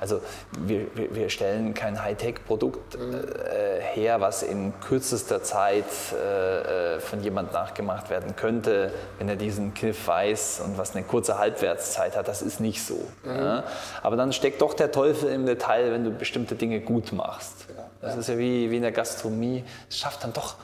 [0.00, 0.20] also
[0.58, 7.52] wir, wir, stellen kein Hightech-Produkt äh, her, was in kürzester Zeit äh, äh, von jemand
[7.52, 12.28] nachgemacht werden könnte, wenn er diesen Kniff weiß und was eine kurze Halbwertszeit hat.
[12.28, 13.06] Das ist nicht so.
[13.24, 13.64] Ja?
[14.02, 17.66] Aber dann steckt doch der Teufel im Detail, wenn du bestimmte Dinge gut machst.
[18.00, 19.64] Das ist ja wie, wie in der Gastronomie.
[19.88, 20.56] Es schafft dann doch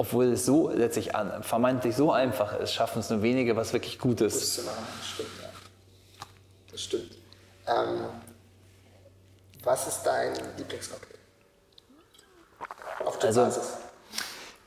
[0.00, 3.98] obwohl es so letztlich an, vermeintlich so einfach ist, schaffen es nur wenige, was wirklich
[3.98, 4.56] gut ist.
[4.56, 4.64] Das
[5.06, 5.48] stimmt, ja.
[6.72, 7.12] Das stimmt.
[7.66, 8.06] Ähm,
[9.64, 11.16] was ist dein Lieblingscocktail?
[13.04, 13.72] Auf der Also- Basis.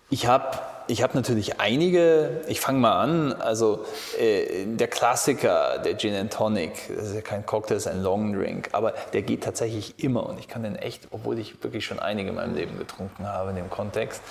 [0.10, 3.86] Ich habe ich hab natürlich einige, ich fange mal an, also
[4.20, 8.04] äh, der Klassiker, der Gin and Tonic, das ist ja kein Cocktail, das ist ein
[8.04, 10.28] Long Drink, aber der geht tatsächlich immer.
[10.28, 13.52] Und ich kann den echt, obwohl ich wirklich schon einige in meinem Leben getrunken habe
[13.52, 14.22] in dem Kontext,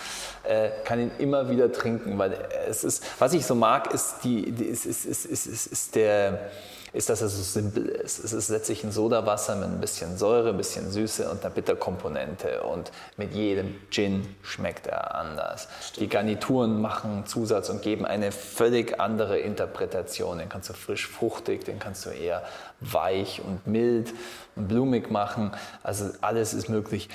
[0.44, 2.34] äh, kann ihn immer wieder trinken, weil
[2.68, 5.94] es ist, was ich so mag, ist, die, die, ist, ist, ist, ist, ist, ist
[5.94, 6.50] der
[6.92, 8.22] ist, dass es so simpel ist.
[8.22, 12.62] Es ist letztlich ein Sodawasser mit ein bisschen Säure, ein bisschen Süße und einer Bitterkomponente.
[12.62, 15.68] Und mit jedem Gin schmeckt er anders.
[15.98, 20.38] Die Garnituren machen Zusatz und geben eine völlig andere Interpretation.
[20.38, 22.42] Den kannst du frisch fruchtig, den kannst du eher
[22.80, 24.12] weich und mild
[24.54, 25.52] und blumig machen.
[25.82, 27.08] Also alles ist möglich.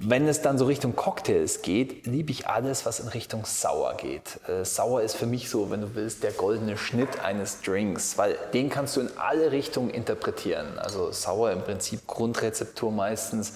[0.00, 4.40] Wenn es dann so Richtung Cocktails geht, liebe ich alles, was in Richtung Sauer geht.
[4.48, 8.36] Äh, Sauer ist für mich so, wenn du willst, der goldene Schnitt eines Drinks, weil
[8.52, 10.78] den kannst du in alle Richtungen interpretieren.
[10.78, 13.52] Also Sauer im Prinzip Grundrezeptur meistens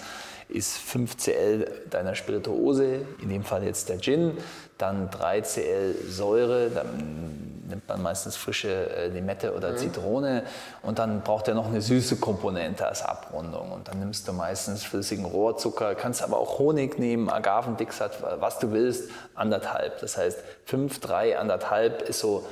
[0.49, 4.37] ist 5cl deiner Spirituose, in dem Fall jetzt der Gin,
[4.77, 10.43] dann 3cl Säure, dann nimmt man meistens frische äh, Limette oder Zitrone
[10.81, 14.83] und dann braucht er noch eine süße Komponente als Abrundung und dann nimmst du meistens
[14.83, 19.99] flüssigen Rohrzucker, kannst aber auch Honig nehmen, Agavendixat, was du willst, anderthalb.
[20.01, 22.45] Das heißt 5, 3, anderthalb ist so,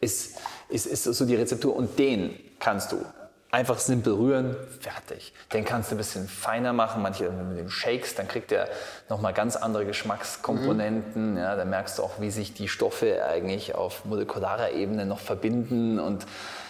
[0.00, 0.38] ist,
[0.70, 3.04] ist, ist so die Rezeptur und den kannst du
[3.50, 5.32] einfach simpel rühren, fertig.
[5.52, 8.68] Den kannst du ein bisschen feiner machen, manche du den shakes, dann kriegt er
[9.08, 11.36] nochmal ganz andere Geschmackskomponenten.
[11.36, 15.98] Ja, da merkst du auch, wie sich die Stoffe eigentlich auf molekularer Ebene noch verbinden
[15.98, 16.26] und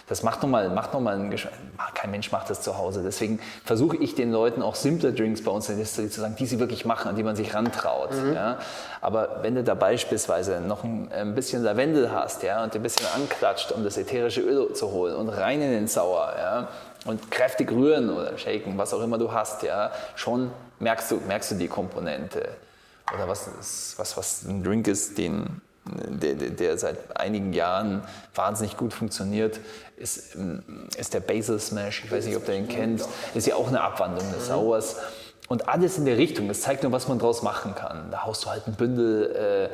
[0.09, 1.55] das macht nochmal macht noch mal einen Geschmack.
[1.95, 3.03] Kein Mensch macht das zu Hause.
[3.05, 6.37] Deswegen versuche ich den Leuten auch simple Drinks bei uns in der Distillerie zu sagen,
[6.39, 8.11] die sie wirklich machen, an die man sich rantraut.
[8.35, 8.59] Ja.
[9.01, 13.07] Aber wenn du da beispielsweise noch ein, ein bisschen Lavendel hast ja, und ein bisschen
[13.15, 16.69] anklatscht, um das ätherische Öl zu holen und rein in den Sauer ja,
[17.05, 21.53] und kräftig rühren oder shaken, was auch immer du hast, ja, schon merkst du, merkst
[21.53, 22.49] du die Komponente.
[23.15, 25.61] Oder was, ist, was, was ein Drink ist, den,
[26.21, 28.03] der, der, der seit einigen Jahren
[28.35, 29.61] wahnsinnig gut funktioniert,
[29.97, 30.63] ist, ähm,
[30.97, 32.05] ist der Basil Smash.
[32.05, 33.09] Ich weiß nicht, ob du den kennst.
[33.35, 34.97] Ist ja auch eine Abwandlung des Sauers.
[35.49, 36.47] Und alles in der Richtung.
[36.49, 38.11] Das zeigt nur, was man draus machen kann.
[38.11, 39.71] Da haust du halt ein Bündel,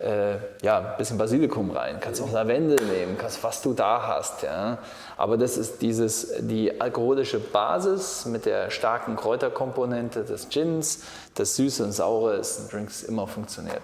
[0.00, 1.98] äh, äh, ja, ein bisschen Basilikum rein.
[2.00, 4.42] Kannst auch Lavendel nehmen, kannst, was du da hast.
[4.42, 4.78] Ja.
[5.16, 11.04] Aber das ist dieses, die alkoholische Basis mit der starken Kräuterkomponente des Gins.
[11.36, 13.82] Das Süße und Saure ist ein Drink, das immer funktioniert.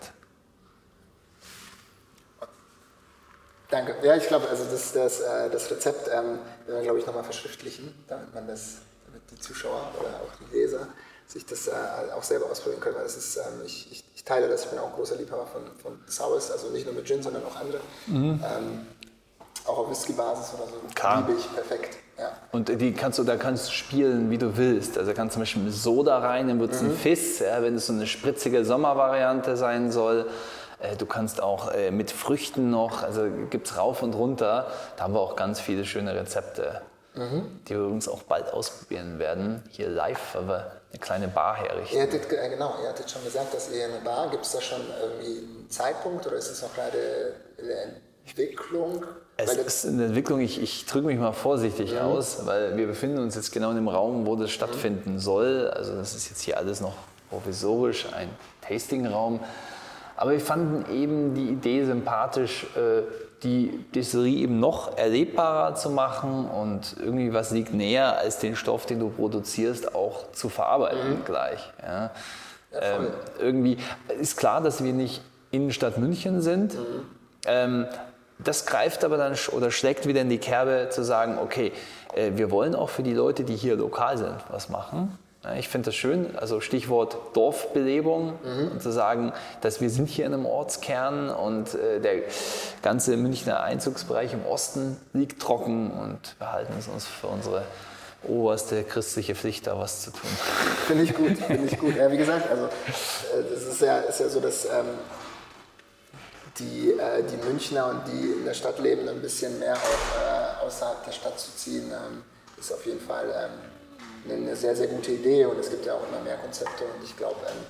[3.70, 3.94] Danke.
[4.02, 7.24] Ja, ich glaube, also das, das, äh, das Rezept ähm, werden wir, glaube ich, nochmal
[7.24, 10.88] verschriftlichen, damit man das, damit die Zuschauer oder auch die Leser
[11.26, 11.72] sich das äh,
[12.16, 12.96] auch selber ausprobieren können.
[12.96, 15.46] Weil das ist, ähm, ich, ich, ich teile das, ich bin auch ein großer Liebhaber
[15.46, 17.80] von, von Sours, also nicht nur mit Gin, sondern auch andere.
[18.08, 18.86] Ähm,
[19.66, 20.74] auch auf Whisky-Basis oder so.
[20.94, 21.24] Klar.
[21.26, 21.98] Liebe ich perfekt.
[22.18, 22.32] Ja.
[22.52, 24.98] Und die kannst du, da kannst du spielen, wie du willst.
[24.98, 27.76] Also kannst du zum Beispiel mit Soda rein, dann wird es ein Fizz, ja, wenn
[27.76, 30.26] es so eine spritzige Sommervariante sein soll.
[30.80, 34.70] Äh, Du kannst auch äh, mit Früchten noch, also gibt es rauf und runter.
[34.96, 36.82] Da haben wir auch ganz viele schöne Rezepte,
[37.14, 39.62] die wir übrigens auch bald ausprobieren werden.
[39.70, 41.96] Hier live, weil wir eine kleine Bar herrichten.
[41.96, 44.60] Ihr hattet, äh, genau, ihr hattet schon gesagt, dass ihr eine Bar, gibt es da
[44.60, 47.82] schon irgendwie einen Zeitpunkt oder ist es noch gerade in der
[48.26, 49.04] Entwicklung?
[49.36, 53.18] Es ist in der Entwicklung, ich, ich drücke mich mal vorsichtig aus, weil wir befinden
[53.18, 55.68] uns jetzt genau in dem Raum, wo das stattfinden soll.
[55.70, 56.94] Also das ist jetzt hier alles noch
[57.30, 58.28] provisorisch, ein
[58.60, 59.40] Tastingraum.
[60.20, 63.04] Aber wir fanden eben die Idee sympathisch, äh,
[63.42, 68.84] die Distillerie eben noch erlebbarer zu machen und irgendwie was liegt näher, als den Stoff,
[68.84, 71.24] den du produzierst, auch zu verarbeiten mhm.
[71.24, 71.72] gleich.
[71.82, 72.10] Ja.
[72.78, 73.06] Ähm,
[73.38, 73.78] irgendwie
[74.20, 76.74] ist klar, dass wir nicht Innenstadt München sind.
[76.74, 77.02] Mhm.
[77.46, 77.86] Ähm,
[78.38, 81.72] das greift aber dann oder schlägt wieder in die Kerbe zu sagen, okay,
[82.14, 85.18] äh, wir wollen auch für die Leute, die hier lokal sind, was machen.
[85.56, 88.72] Ich finde das schön, also Stichwort Dorfbelebung, mhm.
[88.72, 92.24] und zu sagen, dass wir sind hier in einem Ortskern und äh, der
[92.82, 97.62] ganze Münchner Einzugsbereich im Osten liegt trocken und wir halten es uns für unsere
[98.22, 100.28] oberste christliche Pflicht, da was zu tun.
[100.86, 101.96] Finde ich gut, finde ich gut.
[101.96, 104.98] Ja, wie gesagt, also es äh, ist ja, ist ja so, dass ähm,
[106.58, 110.66] die, äh, die Münchner und die in der Stadt leben, ein bisschen mehr auch äh,
[110.66, 112.24] außerhalb der Stadt zu ziehen, ähm,
[112.58, 113.79] ist auf jeden Fall ähm,
[114.28, 117.16] eine sehr, sehr gute Idee und es gibt ja auch immer mehr Konzepte und ich
[117.16, 117.64] glaube, ähm,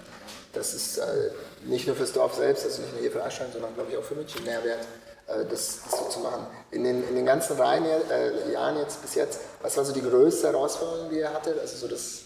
[0.52, 1.30] das ist äh,
[1.64, 4.02] nicht nur fürs Dorf selbst, also nicht nur hier für Aschheim, sondern glaube ich auch
[4.02, 4.80] für München Mehrwert,
[5.28, 6.46] äh, das, das, so zu machen.
[6.70, 10.02] In den, in den ganzen Reihen, äh, Jahren jetzt bis jetzt, was war so die
[10.02, 11.58] größte Herausforderung, die ihr hattet?
[11.60, 12.22] Also so das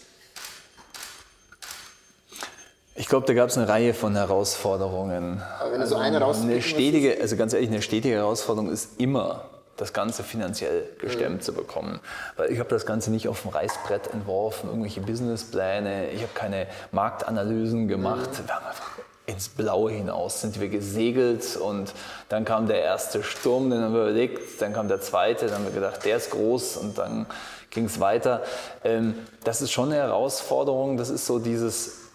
[2.97, 5.41] ich glaube, da gab es eine Reihe von Herausforderungen.
[5.59, 9.01] Aber wenn du so eine also eine stetige, also ganz ehrlich, eine stetige Herausforderung ist
[9.01, 11.41] immer, das Ganze finanziell gestemmt mhm.
[11.41, 11.99] zu bekommen.
[12.37, 16.67] Weil ich habe das Ganze nicht auf dem Reißbrett entworfen, irgendwelche Businesspläne, ich habe keine
[16.91, 18.29] Marktanalysen gemacht.
[18.31, 18.47] Mhm.
[18.47, 18.91] Wir haben einfach
[19.27, 21.93] ins Blaue hinaus sind wir gesegelt und
[22.29, 25.65] dann kam der erste Sturm, den haben wir überlegt, dann kam der zweite, dann haben
[25.65, 27.25] wir gedacht, der ist groß und dann
[27.71, 28.43] ging es weiter.
[28.83, 32.05] Ähm, das ist schon eine Herausforderung, das ist so dieses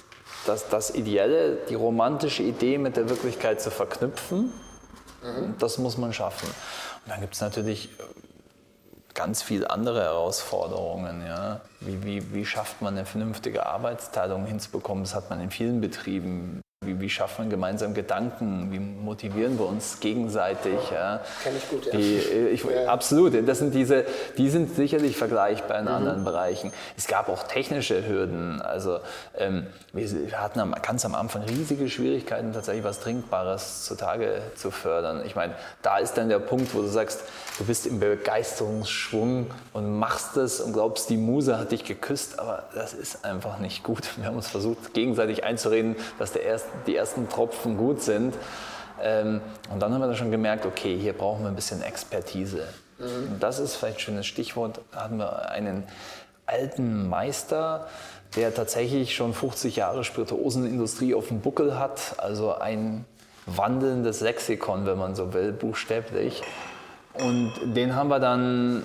[0.46, 4.53] das, das Ideelle, die romantische Idee mit der Wirklichkeit zu verknüpfen,
[5.23, 5.55] mhm.
[5.59, 6.49] das muss man schaffen.
[7.11, 8.05] Dann gibt es natürlich äh,
[9.14, 11.27] ganz viele andere Herausforderungen.
[11.27, 11.61] Ja?
[11.81, 15.03] Wie, wie, wie schafft man eine vernünftige Arbeitsteilung hinzubekommen?
[15.03, 16.61] Das hat man in vielen Betrieben.
[16.83, 18.73] Wie, wie schaffen wir gemeinsam Gedanken?
[18.73, 20.79] Wie motivieren wir uns gegenseitig?
[20.90, 21.21] Ja?
[21.43, 21.93] Kenn ich gut, ja.
[21.93, 22.87] Die, äh, ich, ja.
[22.87, 23.35] Absolut.
[23.47, 24.07] Das sind diese,
[24.38, 25.90] die sind sicherlich vergleichbar in mhm.
[25.90, 26.73] anderen Bereichen.
[26.97, 28.62] Es gab auch technische Hürden.
[28.62, 29.01] Also
[29.37, 35.23] ähm, wir hatten am, ganz am Anfang riesige Schwierigkeiten, tatsächlich was Trinkbares zutage zu fördern.
[35.27, 37.25] Ich meine, da ist dann der Punkt, wo du sagst,
[37.59, 42.71] du bist im Begeisterungsschwung und machst es und glaubst, die Muse hat dich geküsst, aber
[42.75, 44.16] das ist einfach nicht gut.
[44.16, 48.35] Wir haben uns versucht, gegenseitig einzureden, dass der erste die ersten Tropfen gut sind.
[49.02, 49.40] Ähm,
[49.72, 52.66] und dann haben wir dann schon gemerkt, okay, hier brauchen wir ein bisschen Expertise.
[52.98, 53.38] Mhm.
[53.40, 54.80] Das ist vielleicht ein schönes Stichwort.
[54.92, 55.85] Da hatten wir einen
[56.46, 57.87] alten Meister,
[58.37, 63.04] der tatsächlich schon 50 Jahre Spirituosenindustrie auf dem Buckel hat, also ein
[63.46, 66.42] wandelndes Lexikon, wenn man so will, buchstäblich.
[67.14, 68.85] Und den haben wir dann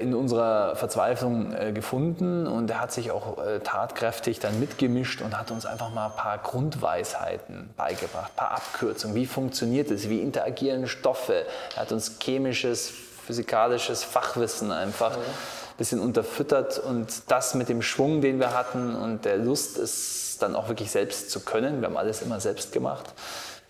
[0.00, 5.38] in unserer Verzweiflung äh, gefunden und er hat sich auch äh, tatkräftig dann mitgemischt und
[5.38, 9.16] hat uns einfach mal ein paar Grundweisheiten beigebracht, ein paar Abkürzungen.
[9.16, 10.08] Wie funktioniert es?
[10.08, 11.44] Wie interagieren Stoffe?
[11.74, 12.90] Er hat uns chemisches,
[13.26, 19.24] physikalisches Fachwissen einfach ein bisschen unterfüttert und das mit dem Schwung, den wir hatten und
[19.24, 21.80] der Lust, es dann auch wirklich selbst zu können.
[21.80, 23.14] Wir haben alles immer selbst gemacht.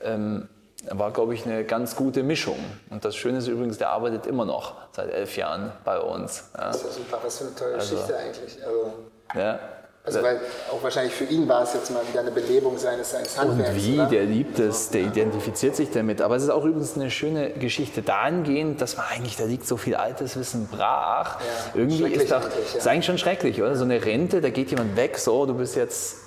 [0.02, 0.48] Ähm,
[0.90, 2.58] war, glaube ich, eine ganz gute Mischung.
[2.90, 6.50] Und das Schöne ist übrigens, der arbeitet immer noch seit elf Jahren bei uns.
[6.56, 6.66] Ja.
[6.68, 8.58] Das ist ja super, was für eine tolle also, Geschichte eigentlich.
[8.64, 8.92] Also,
[9.34, 9.58] ja.
[10.06, 13.36] Also weil auch wahrscheinlich für ihn war es jetzt mal wieder eine Belebung seines, seines
[13.36, 13.70] Handwerks.
[13.70, 14.06] Und wie, oder?
[14.06, 16.22] der liebt es, der identifiziert sich damit.
[16.22, 19.76] Aber es ist auch übrigens eine schöne Geschichte dahingehend, dass man eigentlich, da liegt so
[19.76, 21.40] viel altes Wissen brach.
[21.40, 22.78] Ja, Irgendwie ist doch, ja.
[22.78, 23.74] ist eigentlich schon schrecklich, oder?
[23.74, 26.18] So eine Rente, da geht jemand weg, so, du bist jetzt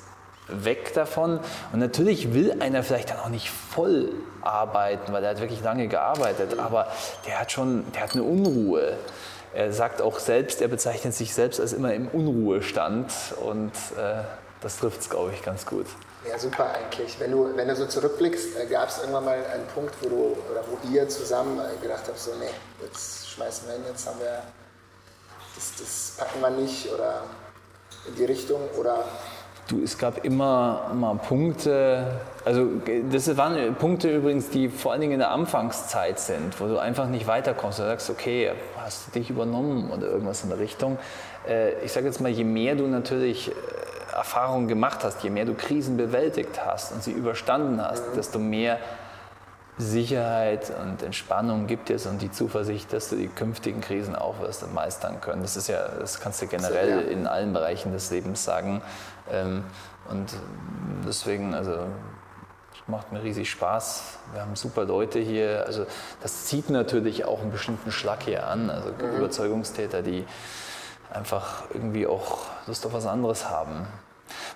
[0.51, 1.39] weg davon.
[1.71, 5.88] Und natürlich will einer vielleicht dann auch nicht voll arbeiten, weil er hat wirklich lange
[5.88, 6.88] gearbeitet, aber
[7.25, 8.97] der hat schon, der hat eine Unruhe.
[9.53, 13.12] Er sagt auch selbst, er bezeichnet sich selbst als immer im Unruhestand
[13.43, 14.21] und äh,
[14.62, 15.88] das trifft es, glaube ich, ganz gut.
[16.27, 17.19] Ja, super eigentlich.
[17.19, 20.38] Wenn du, wenn du so zurückblickst, äh, gab es irgendwann mal einen Punkt, wo du
[20.51, 22.49] oder wo ihr zusammen äh, gedacht habt, so, nee,
[22.81, 24.43] jetzt schmeißen wir hin, jetzt haben wir,
[25.55, 27.23] das, das packen wir nicht oder
[28.07, 29.05] in die Richtung oder
[29.69, 32.67] Du, es gab immer mal Punkte, also
[33.12, 37.08] das waren Punkte übrigens, die vor allen Dingen in der Anfangszeit sind, wo du einfach
[37.08, 37.77] nicht weiterkommst.
[37.77, 40.97] Du sagst, okay, hast du dich übernommen oder irgendwas in der Richtung.
[41.47, 45.45] Äh, ich sage jetzt mal, je mehr du natürlich äh, Erfahrungen gemacht hast, je mehr
[45.45, 48.79] du Krisen bewältigt hast und sie überstanden hast, desto mehr
[49.79, 54.65] Sicherheit und Entspannung gibt es und die Zuversicht, dass du die künftigen Krisen auch wirst
[54.73, 55.41] meistern können.
[55.41, 58.82] Das ist ja, das kannst du generell in allen Bereichen des Lebens sagen.
[59.31, 59.63] Ähm,
[60.09, 60.33] und
[61.05, 61.88] deswegen, also
[62.88, 64.17] macht mir riesig Spaß.
[64.34, 65.65] Wir haben super Leute hier.
[65.65, 65.86] Also
[66.21, 68.69] das zieht natürlich auch einen bestimmten Schlag hier an.
[68.69, 69.17] Also mhm.
[69.17, 70.25] Überzeugungstäter, die
[71.11, 73.88] einfach irgendwie auch Lust auf was anderes haben.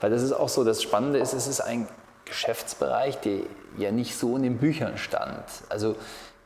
[0.01, 1.87] Weil das ist auch so, das Spannende ist, es ist ein
[2.25, 3.39] Geschäftsbereich, der
[3.77, 5.43] ja nicht so in den Büchern stand.
[5.69, 5.95] Also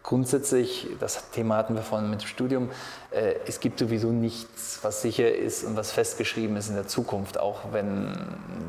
[0.08, 2.72] grundsätzlich, das Thema hatten wir vorhin mit dem Studium,
[3.12, 7.38] äh, es gibt sowieso nichts, was sicher ist und was festgeschrieben ist in der Zukunft,
[7.38, 8.14] auch wenn,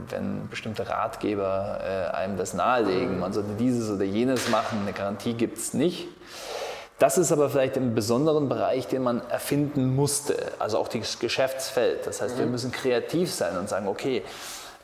[0.09, 5.34] wenn bestimmte Ratgeber äh, einem das nahelegen, man sollte dieses oder jenes machen, eine Garantie
[5.34, 6.09] gibt es nicht.
[6.99, 12.05] Das ist aber vielleicht im besonderen Bereich, den man erfinden musste, also auch das Geschäftsfeld.
[12.05, 12.51] Das heißt, wir mhm.
[12.51, 14.24] müssen kreativ sein und sagen, okay,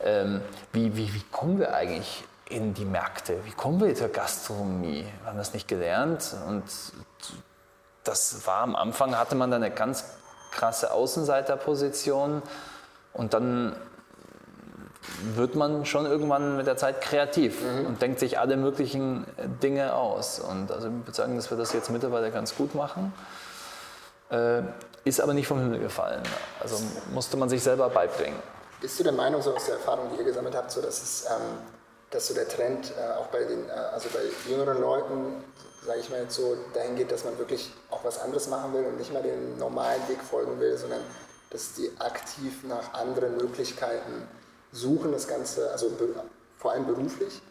[0.01, 0.39] ähm,
[0.71, 3.43] wie, wie, wie kommen wir eigentlich in die Märkte?
[3.45, 5.05] Wie kommen wir zur Gastronomie?
[5.21, 6.63] Wir haben das nicht gelernt und
[8.03, 10.05] das war am Anfang, hatte man dann eine ganz
[10.51, 12.41] krasse Außenseiterposition
[13.13, 13.75] und dann
[15.35, 17.85] wird man schon irgendwann mit der Zeit kreativ mhm.
[17.85, 19.25] und denkt sich alle möglichen
[19.61, 20.39] Dinge aus.
[20.39, 23.13] Und also ich würde sagen, dass wir das jetzt mittlerweile ganz gut machen.
[24.29, 24.61] Äh,
[25.03, 26.23] ist aber nicht vom Himmel gefallen.
[26.59, 26.77] Also
[27.13, 28.39] musste man sich selber beibringen.
[28.81, 31.25] Bist du der Meinung, so aus der Erfahrung, die ihr gesammelt habt, so dass, es,
[31.25, 31.59] ähm,
[32.15, 35.43] dass so der Trend äh, auch bei den, äh, also bei jüngeren Leuten,
[35.85, 38.85] sage ich mal jetzt so, dahin geht, dass man wirklich auch was anderes machen will
[38.85, 41.01] und nicht mehr den normalen Weg folgen will, sondern
[41.49, 44.27] dass die aktiv nach anderen Möglichkeiten
[44.71, 45.91] suchen, das Ganze, also
[46.57, 47.41] vor allem beruflich?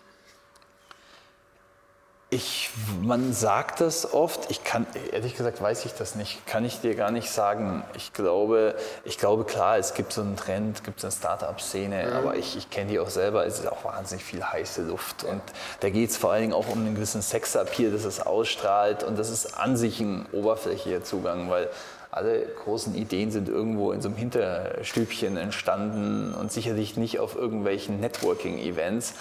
[2.35, 2.71] Ich,
[3.01, 6.97] man sagt das oft, ich kann, ehrlich gesagt weiß ich das nicht, kann ich dir
[6.97, 7.85] gar nicht sagen.
[7.95, 8.75] Ich glaube,
[9.05, 12.13] ich glaube klar, es gibt so einen Trend, gibt es eine Start-up-Szene, mhm.
[12.13, 15.23] aber ich, ich kenne die auch selber, es ist auch wahnsinnig viel heiße Luft.
[15.23, 15.29] Ja.
[15.29, 15.43] Und
[15.79, 19.17] da geht es vor allen Dingen auch um einen gewissen Sex-Appeal, das es ausstrahlt und
[19.17, 21.71] das ist an sich ein oberflächlicher Zugang, weil
[22.11, 28.01] alle großen Ideen sind irgendwo in so einem Hinterstübchen entstanden und sicherlich nicht auf irgendwelchen
[28.01, 29.15] Networking-Events.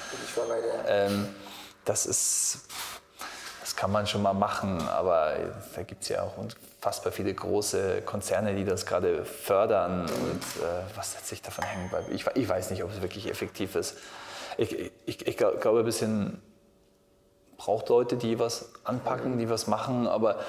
[0.87, 1.29] Ähm,
[1.85, 2.59] das ist,
[3.73, 5.33] das kann man schon mal machen, aber
[5.75, 10.95] da gibt es ja auch unfassbar viele große Konzerne, die das gerade fördern und äh,
[10.95, 12.11] was setzt sich davon hängen bleibt.
[12.11, 13.97] Ich, ich, weiß nicht, ob es wirklich effektiv ist.
[14.57, 16.41] Ich, ich, ich glaube, ein bisschen
[17.57, 20.39] braucht Leute, die was anpacken, die was machen, aber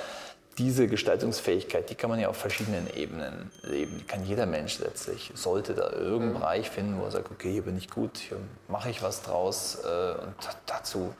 [0.58, 3.98] diese Gestaltungsfähigkeit, die kann man ja auf verschiedenen Ebenen leben.
[3.98, 6.34] Die kann jeder Mensch letztlich, sollte da irgendeinen.
[6.34, 8.36] Bereich finden, wo er sagt, okay, hier bin ich gut, hier
[8.68, 9.78] mache ich was draus.
[9.84, 10.34] Äh, und
[10.66, 11.14] dazu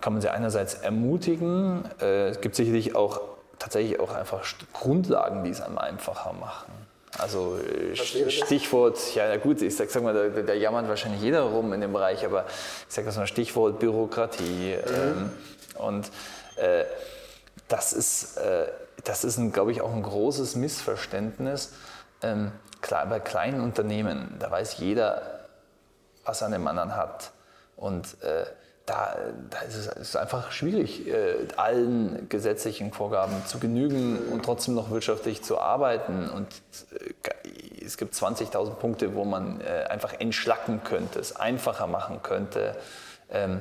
[0.00, 1.84] kann man sie einerseits ermutigen.
[2.00, 3.20] Äh, es gibt sicherlich auch
[3.58, 6.72] tatsächlich auch einfach Grundlagen, die es einem einfacher machen.
[7.18, 11.72] Also äh, Stichwort, ja gut, ich sag, sag mal, da, da, jammert wahrscheinlich jeder rum
[11.72, 12.46] in dem Bereich, aber
[12.88, 14.76] ich sage das mal Stichwort Bürokratie.
[14.76, 14.94] Mhm.
[14.94, 15.30] Ähm,
[15.74, 16.10] und
[16.56, 16.84] äh,
[17.68, 18.68] das ist, äh,
[19.04, 21.72] das ist glaube ich, auch ein großes Missverständnis.
[22.22, 25.40] Ähm, klar, bei kleinen Unternehmen, da weiß jeder,
[26.24, 27.32] was er an dem anderen hat.
[27.76, 28.44] Und äh,
[28.90, 29.16] da,
[29.50, 34.90] da ist es ist einfach schwierig, äh, allen gesetzlichen Vorgaben zu genügen und trotzdem noch
[34.90, 36.28] wirtschaftlich zu arbeiten.
[36.28, 36.48] Und
[36.92, 42.76] äh, es gibt 20.000 Punkte, wo man äh, einfach entschlacken könnte, es einfacher machen könnte.
[43.30, 43.60] Ähm,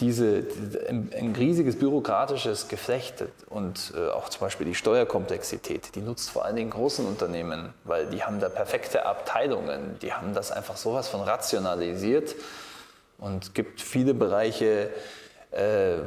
[0.00, 0.44] diese,
[0.88, 6.56] ein, riesiges bürokratisches Geflecht und äh, auch zum Beispiel die Steuerkomplexität, die nutzt vor allen
[6.56, 11.22] Dingen großen Unternehmen, weil die haben da perfekte Abteilungen, die haben das einfach sowas von
[11.22, 12.34] rationalisiert
[13.18, 14.90] und gibt viele Bereiche.
[15.50, 15.98] Äh,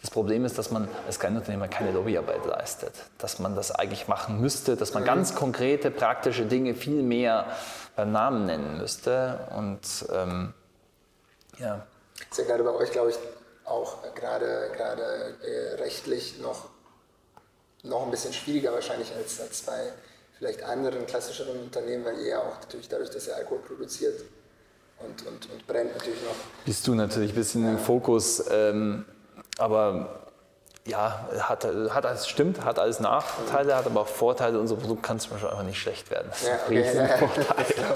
[0.00, 4.40] das Problem ist, dass man als Kleinunternehmer keine Lobbyarbeit leistet, dass man das eigentlich machen
[4.40, 7.46] müsste, dass man ganz konkrete, praktische Dinge viel mehr
[7.94, 9.80] beim Namen nennen müsste und
[10.12, 10.54] ähm,
[11.58, 11.86] ja.
[12.30, 13.18] Ist ja gerade bei euch, glaube ich,
[13.64, 16.68] auch gerade, gerade äh, rechtlich noch,
[17.82, 19.92] noch ein bisschen schwieriger wahrscheinlich als, als bei
[20.38, 24.20] vielleicht anderen klassischeren Unternehmen, weil ihr ja auch natürlich dadurch, dass ihr Alkohol produziert
[25.04, 26.34] und, und, und brennt natürlich noch.
[26.64, 29.04] Bist du natürlich ein bisschen im Fokus, ähm,
[29.58, 30.22] aber
[30.86, 34.58] ja, hat, hat alles, stimmt, hat alles Nachteile, hat aber auch Vorteile.
[34.58, 36.26] Unser Produkt kann zum Beispiel einfach nicht schlecht werden.
[36.30, 37.94] Das ja, okay, ist ein ja,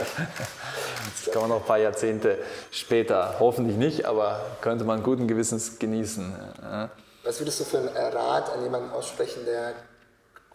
[1.24, 2.38] Das kann man noch ein paar Jahrzehnte
[2.70, 6.32] später, hoffentlich nicht, aber könnte man guten Gewissens genießen.
[7.24, 9.74] Was würdest du für einen Rat an jemanden aussprechen, der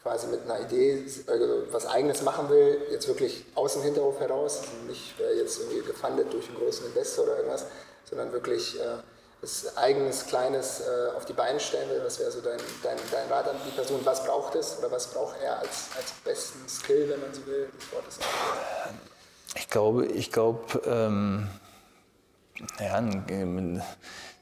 [0.04, 4.62] quasi mit einer Idee also was Eigenes machen will, jetzt wirklich aus dem Hinterhof heraus,
[4.88, 7.66] nicht jetzt irgendwie gefundet durch einen großen Investor oder irgendwas,
[8.10, 8.98] sondern wirklich äh,
[9.42, 13.28] das eigenes, kleines äh, auf die Beine stellen will, was wäre so dein, dein, dein
[13.28, 14.00] Rat an die Person?
[14.04, 17.68] Was braucht es oder was braucht er als, als besten Skill, wenn man so will?
[17.80, 18.20] Das Wort ist
[19.56, 21.50] ich glaube, ich glaube, ähm,
[22.80, 23.84] ja, eine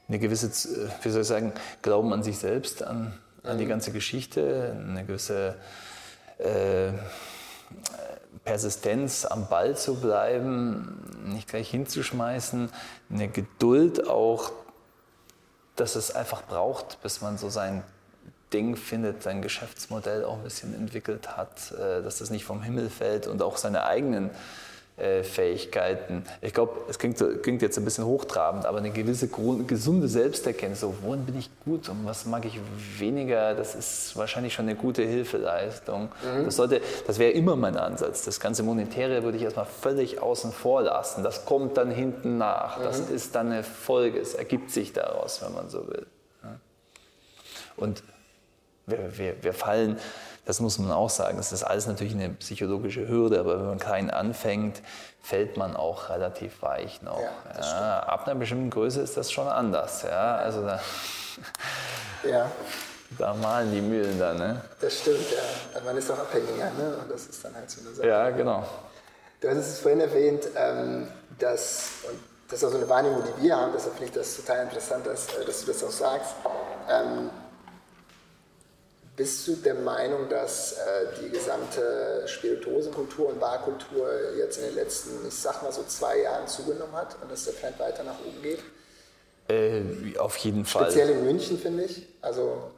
[0.08, 0.50] gewisse,
[1.02, 1.52] wie soll ich sagen,
[1.82, 3.70] Glauben an sich selbst, an, an die mhm.
[3.70, 5.56] ganze Geschichte, eine gewisse
[6.38, 6.92] äh,
[8.44, 12.70] Persistenz am Ball zu bleiben, nicht gleich hinzuschmeißen,
[13.10, 14.52] eine Geduld auch
[15.80, 17.82] dass es einfach braucht, bis man so sein
[18.52, 22.90] Ding findet, sein Geschäftsmodell auch ein bisschen entwickelt hat, äh, dass das nicht vom Himmel
[22.90, 24.30] fällt und auch seine eigenen
[25.22, 26.24] Fähigkeiten.
[26.40, 30.94] Ich glaube, es klingt, klingt, jetzt ein bisschen hochtrabend, aber eine gewisse gesunde Selbsterkenntnis, so
[31.02, 32.58] worin bin ich gut und was mag ich
[32.98, 36.10] weniger, das ist wahrscheinlich schon eine gute Hilfeleistung.
[36.22, 36.44] Mhm.
[36.44, 36.56] Das,
[37.06, 38.24] das wäre immer mein Ansatz.
[38.24, 41.22] Das ganze Monetäre würde ich erstmal völlig außen vor lassen.
[41.22, 42.78] Das kommt dann hinten nach.
[42.78, 42.84] Mhm.
[42.84, 44.18] Das ist dann eine Folge.
[44.18, 46.06] Es ergibt sich daraus, wenn man so will.
[47.76, 48.02] Und
[48.86, 49.98] wir, wir, wir fallen
[50.50, 51.36] das muss man auch sagen.
[51.36, 54.82] Das ist alles natürlich eine psychologische Hürde, aber wenn man klein anfängt,
[55.22, 57.20] fällt man auch relativ weich noch.
[57.20, 60.02] Ja, ja, ab einer bestimmten Größe ist das schon anders.
[60.02, 60.80] Ja, also da,
[62.28, 62.50] ja.
[63.16, 64.38] da malen die Mühlen dann.
[64.38, 64.60] Ne?
[64.80, 65.80] Das stimmt, ja.
[65.82, 66.96] Man ist auch abhängiger ne?
[67.00, 68.08] und das ist dann halt so eine Sache.
[68.08, 68.64] Ja, genau.
[69.40, 71.06] Du hast es vorhin erwähnt, ähm,
[71.38, 74.34] dass, und das ist auch so eine Wahrnehmung, die wir haben, deshalb finde ich das
[74.34, 76.34] total interessant, dass, äh, dass du das auch sagst.
[76.90, 77.30] Ähm,
[79.20, 80.76] bist du der Meinung, dass äh,
[81.22, 84.08] die gesamte Spirituosenkultur und Barkultur
[84.38, 87.54] jetzt in den letzten, ich sag mal so zwei Jahren zugenommen hat und dass der
[87.54, 88.60] Trend weiter nach oben geht?
[89.48, 90.84] Äh, auf jeden Fall.
[90.84, 92.06] Speziell in München, finde ich.
[92.22, 92.70] Also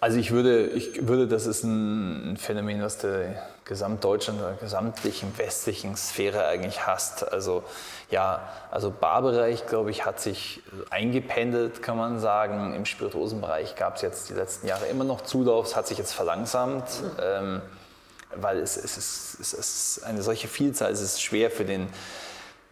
[0.00, 5.94] also ich würde, ich würde, das ist ein Phänomen, was der Gesamtdeutschland oder gesamtlichen westlichen
[5.94, 7.30] Sphäre eigentlich hasst.
[7.30, 7.62] Also
[8.10, 12.74] ja, also Barbereich, glaube ich, hat sich eingependelt, kann man sagen.
[12.74, 16.14] Im Spirituosenbereich gab es jetzt die letzten Jahre immer noch Zulauf, es hat sich jetzt
[16.14, 16.84] verlangsamt,
[17.20, 17.60] ähm,
[18.34, 21.88] weil es, es, ist, es ist eine solche Vielzahl, es ist schwer für den,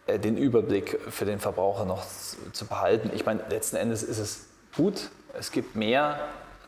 [0.07, 3.11] äh, den Überblick für den Verbraucher noch zu, zu behalten.
[3.14, 6.18] Ich meine, letzten Endes ist es gut, es gibt mehr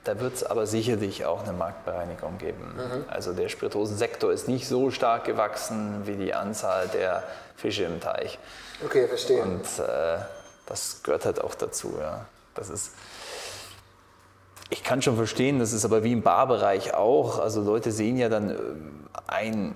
[0.08, 2.74] da wird es aber sicherlich auch eine Marktbereinigung geben.
[2.76, 3.04] Mhm.
[3.08, 7.22] Also der Spirituosensektor ist nicht so stark gewachsen wie die Anzahl der
[7.56, 8.38] Fische im Teich.
[8.82, 9.42] Okay, verstehe.
[9.42, 10.16] Und äh,
[10.64, 11.94] das gehört halt auch dazu.
[12.00, 12.24] Ja.
[12.54, 12.92] Das ist,
[14.70, 17.38] ich kann schon verstehen, das ist aber wie im Barbereich auch.
[17.38, 18.56] Also Leute sehen ja dann äh,
[19.26, 19.74] ein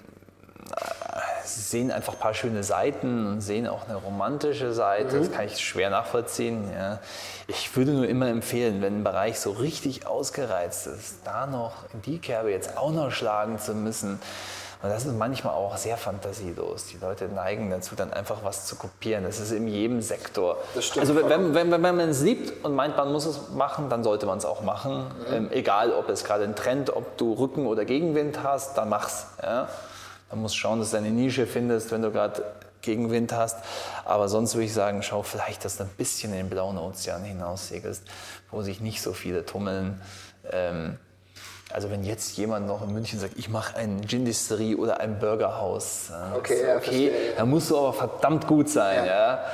[1.44, 5.16] sehen einfach ein paar schöne Seiten und sehen auch eine romantische Seite.
[5.16, 5.20] Mhm.
[5.20, 6.70] Das kann ich schwer nachvollziehen.
[6.72, 7.00] Ja.
[7.46, 12.02] Ich würde nur immer empfehlen, wenn ein Bereich so richtig ausgereizt ist, da noch in
[12.02, 14.20] die Kerbe jetzt auch noch schlagen zu müssen.
[14.82, 16.86] Und das ist manchmal auch sehr fantasielos.
[16.86, 19.22] Die Leute neigen dazu, dann einfach was zu kopieren.
[19.22, 20.56] Das ist in jedem Sektor.
[20.74, 24.26] also wenn, wenn, wenn, man es liebt und meint, man muss es machen, dann sollte
[24.26, 25.04] man es auch machen.
[25.28, 25.34] Mhm.
[25.34, 29.26] Ähm, egal, ob es gerade ein Trend, ob du Rücken- oder Gegenwind hast, dann mach's.
[29.40, 29.68] Ja.
[30.32, 32.42] Man muss schauen, dass du eine Nische findest, wenn du gerade
[32.80, 33.58] Gegenwind hast.
[34.04, 37.22] Aber sonst würde ich sagen, schau vielleicht, dass du ein bisschen in den blauen Ozean
[37.22, 38.02] hinaussegelst,
[38.50, 40.00] wo sich nicht so viele tummeln.
[40.50, 40.98] Ähm,
[41.72, 46.10] also wenn jetzt jemand noch in München sagt, ich mache ein Gin-Distillerie oder ein Burgerhaus,
[46.10, 49.04] äh, okay, ja, okay dann musst du aber verdammt gut sein.
[49.04, 49.06] Ja.
[49.06, 49.44] ja.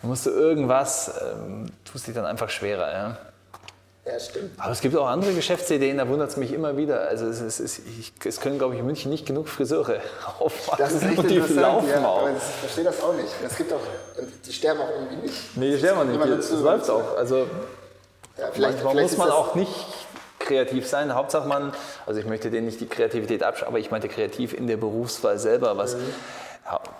[0.00, 2.92] Dann musst du irgendwas, ähm, tust dich dann einfach schwerer.
[2.92, 3.16] Ja.
[4.04, 4.58] Ja, stimmt.
[4.58, 7.02] Aber es gibt auch andere Geschäftsideen, da wundert es mich immer wieder.
[7.02, 10.00] Also es, ist, es, ich, es können, glaube ich, in München nicht genug Friseure
[10.40, 10.78] aufmachen.
[10.78, 12.22] Das ist echt und die laufen ja, auch.
[12.22, 13.28] Aber ich verstehe das auch nicht.
[13.46, 13.80] Es gibt auch,
[14.44, 15.56] die sterben auch irgendwie nicht.
[15.56, 16.38] Nee, die sterben auch nicht.
[16.38, 17.16] Das, läuft auch.
[17.16, 17.46] Also
[18.38, 19.86] ja, vielleicht, manchmal vielleicht muss man auch nicht
[20.40, 21.14] kreativ sein.
[21.14, 21.72] Hauptsache man,
[22.04, 25.38] also ich möchte denen nicht die Kreativität abschauen, aber ich meinte kreativ in der Berufswahl
[25.38, 26.00] selber, was mhm.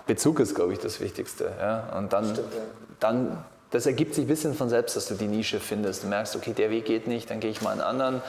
[0.07, 1.51] Bezug ist, glaube ich, das Wichtigste.
[1.59, 1.97] Ja?
[1.97, 2.61] Und dann, Stimmt, ja.
[3.01, 6.03] dann das ergibt sich ein bisschen von selbst, dass du die Nische findest.
[6.03, 8.21] Du merkst, okay, der Weg geht nicht, dann gehe ich mal einen anderen.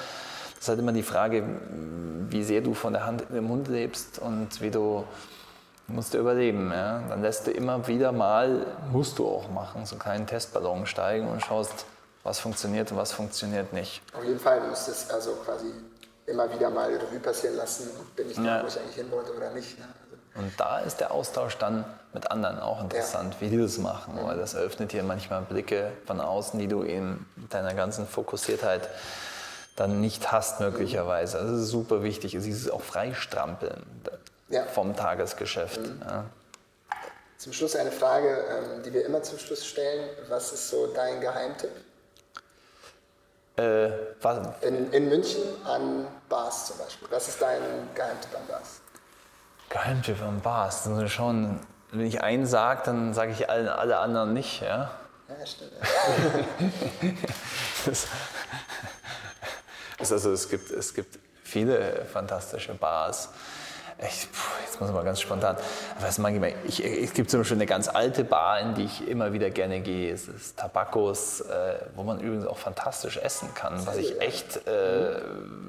[0.54, 1.44] Das ist halt immer die Frage,
[2.30, 5.04] wie sehr du von der Hand im Mund lebst und wie du
[5.86, 6.72] musst du überleben.
[6.72, 7.02] Ja?
[7.10, 11.28] Dann lässt du immer wieder mal, musst du auch machen, so einen kleinen Testballon steigen
[11.28, 11.84] und schaust,
[12.22, 14.00] was funktioniert und was funktioniert nicht.
[14.16, 15.66] Auf jeden Fall, du musst es also quasi
[16.24, 18.62] immer wieder mal Revue passieren lassen, bin ich da, ja.
[18.62, 19.78] wo ich eigentlich hin wollte oder nicht.
[19.78, 19.84] Ne?
[20.36, 21.84] Und da ist der Austausch dann
[22.14, 23.40] mit anderen auch interessant, ja.
[23.40, 27.26] wie die das machen, weil das eröffnet dir manchmal Blicke von außen, die du in
[27.50, 28.88] deiner ganzen Fokussiertheit
[29.76, 31.38] dann nicht hast möglicherweise.
[31.38, 33.84] Also das ist super wichtig, dieses auch Freistrampeln
[34.48, 34.64] ja.
[34.66, 35.80] vom Tagesgeschäft.
[35.80, 36.02] Mhm.
[36.08, 36.24] Ja.
[37.36, 40.08] Zum Schluss eine Frage, ähm, die wir immer zum Schluss stellen.
[40.28, 41.70] Was ist so dein Geheimtipp?
[43.56, 43.88] Äh,
[44.62, 47.08] in, in München an Bars zum Beispiel.
[47.10, 47.60] Was ist dein
[47.94, 48.80] Geheimtipp an Bars?
[49.68, 50.86] Geheimtipp am Bars.
[50.86, 51.60] Also schon,
[51.94, 54.60] wenn ich einen sage, dann sage ich alle, alle anderen nicht.
[54.60, 54.90] Ja,
[55.28, 55.72] ja stimmt.
[59.98, 63.30] das, also es gibt, es gibt viele fantastische Bars.
[63.98, 64.26] Ich,
[64.64, 65.56] jetzt muss ich mal ganz spontan.
[66.00, 66.52] Was mag ich, mal?
[66.66, 69.80] ich, es gibt zum Beispiel eine ganz alte Bar, in die ich immer wieder gerne
[69.80, 70.12] gehe.
[70.12, 73.86] Es ist Tabakos, äh, wo man übrigens auch fantastisch essen kann.
[73.86, 75.20] Was ich echt äh,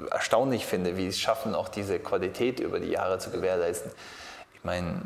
[0.10, 3.92] erstaunlich finde, wie es schaffen, auch diese Qualität über die Jahre zu gewährleisten.
[4.56, 5.04] Ich meine,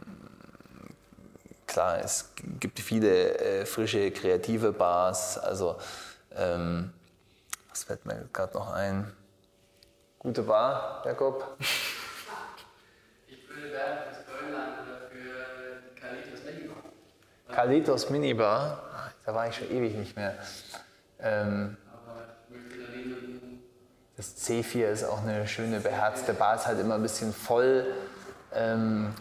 [1.69, 5.37] klar, es gibt viele äh, frische, kreative Bars.
[5.37, 5.77] Also,
[6.35, 6.91] ähm,
[7.69, 9.11] was fällt mir gerade noch ein?
[10.17, 11.57] Gute Bar, Jakob?
[13.71, 15.95] während des Grönland oder für,
[17.53, 18.83] Carlitos Minibar.
[19.25, 20.35] Da war ich schon ewig nicht mehr.
[21.19, 21.77] Ähm,
[24.17, 27.85] das C4 ist auch eine schöne beherzte Bar, ist halt immer ein bisschen voll.
[28.53, 29.13] Ähm,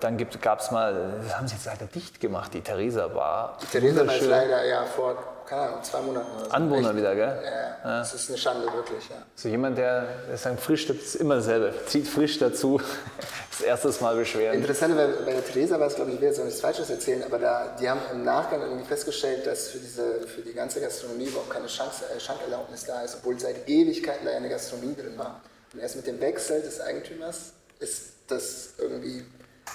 [0.00, 3.58] dann gab es mal, das haben sie jetzt leider dicht gemacht, die Theresa Bar.
[3.62, 6.50] Die Theresa Bar ist leider ja vor, keine Ahnung, zwei Monaten oder so.
[6.50, 6.96] Anwohner Echt?
[6.98, 7.42] wieder, gell?
[7.42, 9.16] Ja, ja, das ist eine Schande, wirklich, ja.
[9.34, 12.80] So jemand, der, der sagt, frisch, ist immer dasselbe, zieht frisch dazu,
[13.50, 14.54] das erste Mal beschweren.
[14.54, 17.24] Interessant, weil bei der Theresa war es, glaube ich, ich will jetzt nichts Falsches erzählen,
[17.24, 21.24] aber da, die haben im Nachgang irgendwie festgestellt, dass für, diese, für die ganze Gastronomie
[21.24, 25.40] überhaupt keine Chance, äh, Schankerlaubnis da ist, obwohl seit Ewigkeiten da eine Gastronomie drin war.
[25.72, 29.24] Und erst mit dem Wechsel des Eigentümers ist das irgendwie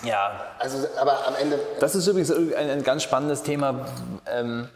[0.04, 0.40] ja.
[0.60, 1.60] Also, aber am Ende.
[1.80, 3.86] Das ist übrigens ein, ein ganz spannendes Thema.
[4.28, 4.70] Ähm,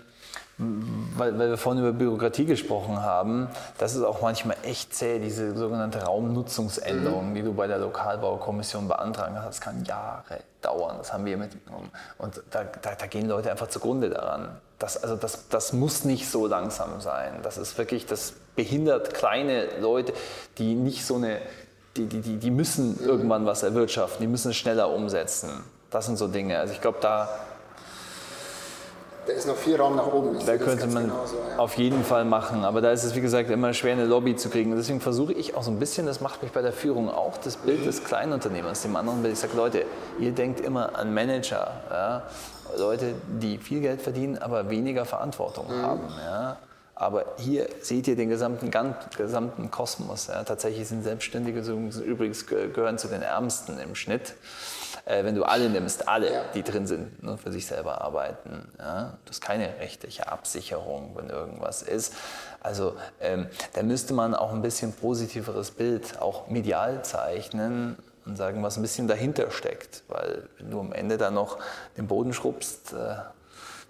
[0.57, 3.47] weil, weil, wir vorhin über Bürokratie gesprochen haben,
[3.79, 7.35] das ist auch manchmal echt zäh, diese sogenannte Raumnutzungsänderung, mhm.
[7.35, 9.47] die du bei der Lokalbaukommission beantragen hast.
[9.47, 11.89] Das kann Jahre dauern, das haben wir mitbekommen.
[12.19, 14.55] Und da, da, da, gehen Leute einfach zugrunde daran.
[14.77, 17.39] Das, also das, das muss nicht so langsam sein.
[17.41, 20.13] Das ist wirklich, das behindert kleine Leute,
[20.59, 21.39] die nicht so eine
[21.97, 25.49] die, die, die, die müssen irgendwann was erwirtschaften, die müssen es schneller umsetzen.
[25.91, 26.57] Das sind so Dinge.
[26.57, 27.29] Also ich glaube, da.
[29.25, 30.37] Da ist noch viel Raum nach oben.
[30.37, 31.57] Ich da könnte man genauso, ja.
[31.57, 32.65] auf jeden Fall machen.
[32.65, 34.71] Aber da ist es, wie gesagt, immer schwer, eine Lobby zu kriegen.
[34.71, 37.37] Und deswegen versuche ich auch so ein bisschen, das macht mich bei der Führung auch,
[37.37, 39.35] das Bild des Kleinunternehmers, dem anderen Bild.
[39.35, 39.85] Ich sage, Leute,
[40.19, 41.71] ihr denkt immer an Manager.
[41.89, 42.23] Ja?
[42.77, 45.81] Leute, die viel Geld verdienen, aber weniger Verantwortung mhm.
[45.81, 46.01] haben.
[46.19, 46.57] Ja?
[46.95, 48.71] Aber hier seht ihr den gesamten,
[49.17, 50.27] gesamten Kosmos.
[50.27, 50.43] Ja.
[50.43, 54.35] Tatsächlich sind Selbstständige übrigens gehören zu den Ärmsten im Schnitt.
[55.05, 56.43] Äh, wenn du alle nimmst, alle, ja.
[56.53, 58.71] die drin sind, nur für sich selber arbeiten.
[58.77, 59.17] Ja.
[59.25, 62.13] Du hast keine rechtliche Absicherung, wenn irgendwas ist.
[62.61, 68.63] Also ähm, da müsste man auch ein bisschen positiveres Bild auch medial zeichnen und sagen,
[68.63, 70.03] was ein bisschen dahinter steckt.
[70.07, 71.57] Weil wenn du am Ende dann noch
[71.97, 73.15] den Boden schrubbst, äh,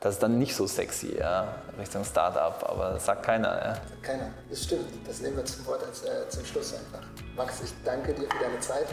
[0.04, 3.48] das ist dann nicht so sexy, ja, Richtung Startup, aber das sagt keiner.
[3.48, 3.74] Ja.
[3.76, 4.86] Sagt keiner, das stimmt.
[5.08, 7.08] Das nehmen wir zum Wort als, äh, zum Schluss einfach.
[7.38, 8.88] Max, ich danke dir für deine Zeit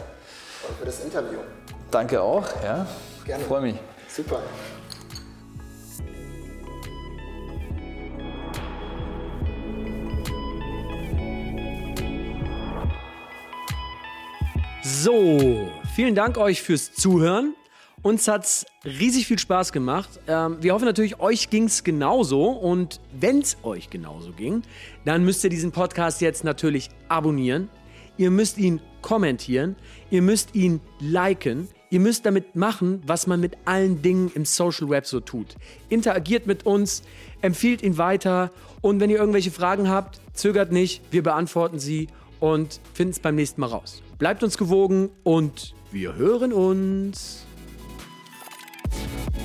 [0.65, 1.39] und für das Interview.
[1.91, 2.87] Danke auch, ja.
[3.25, 3.41] Gerne.
[3.41, 3.75] Ich freue mich.
[4.07, 4.41] Super.
[14.81, 17.53] So, vielen Dank euch fürs Zuhören.
[18.03, 20.09] Uns hat es riesig viel Spaß gemacht.
[20.27, 22.49] Ähm, wir hoffen natürlich, euch ging es genauso.
[22.49, 24.63] Und wenn es euch genauso ging,
[25.05, 27.69] dann müsst ihr diesen Podcast jetzt natürlich abonnieren.
[28.17, 29.75] Ihr müsst ihn kommentieren.
[30.09, 31.67] Ihr müsst ihn liken.
[31.91, 35.55] Ihr müsst damit machen, was man mit allen Dingen im Social Web so tut.
[35.89, 37.03] Interagiert mit uns,
[37.41, 38.49] empfiehlt ihn weiter.
[38.81, 41.03] Und wenn ihr irgendwelche Fragen habt, zögert nicht.
[41.11, 42.07] Wir beantworten sie
[42.39, 44.01] und finden es beim nächsten Mal raus.
[44.17, 47.45] Bleibt uns gewogen und wir hören uns.
[48.91, 49.40] Thank you.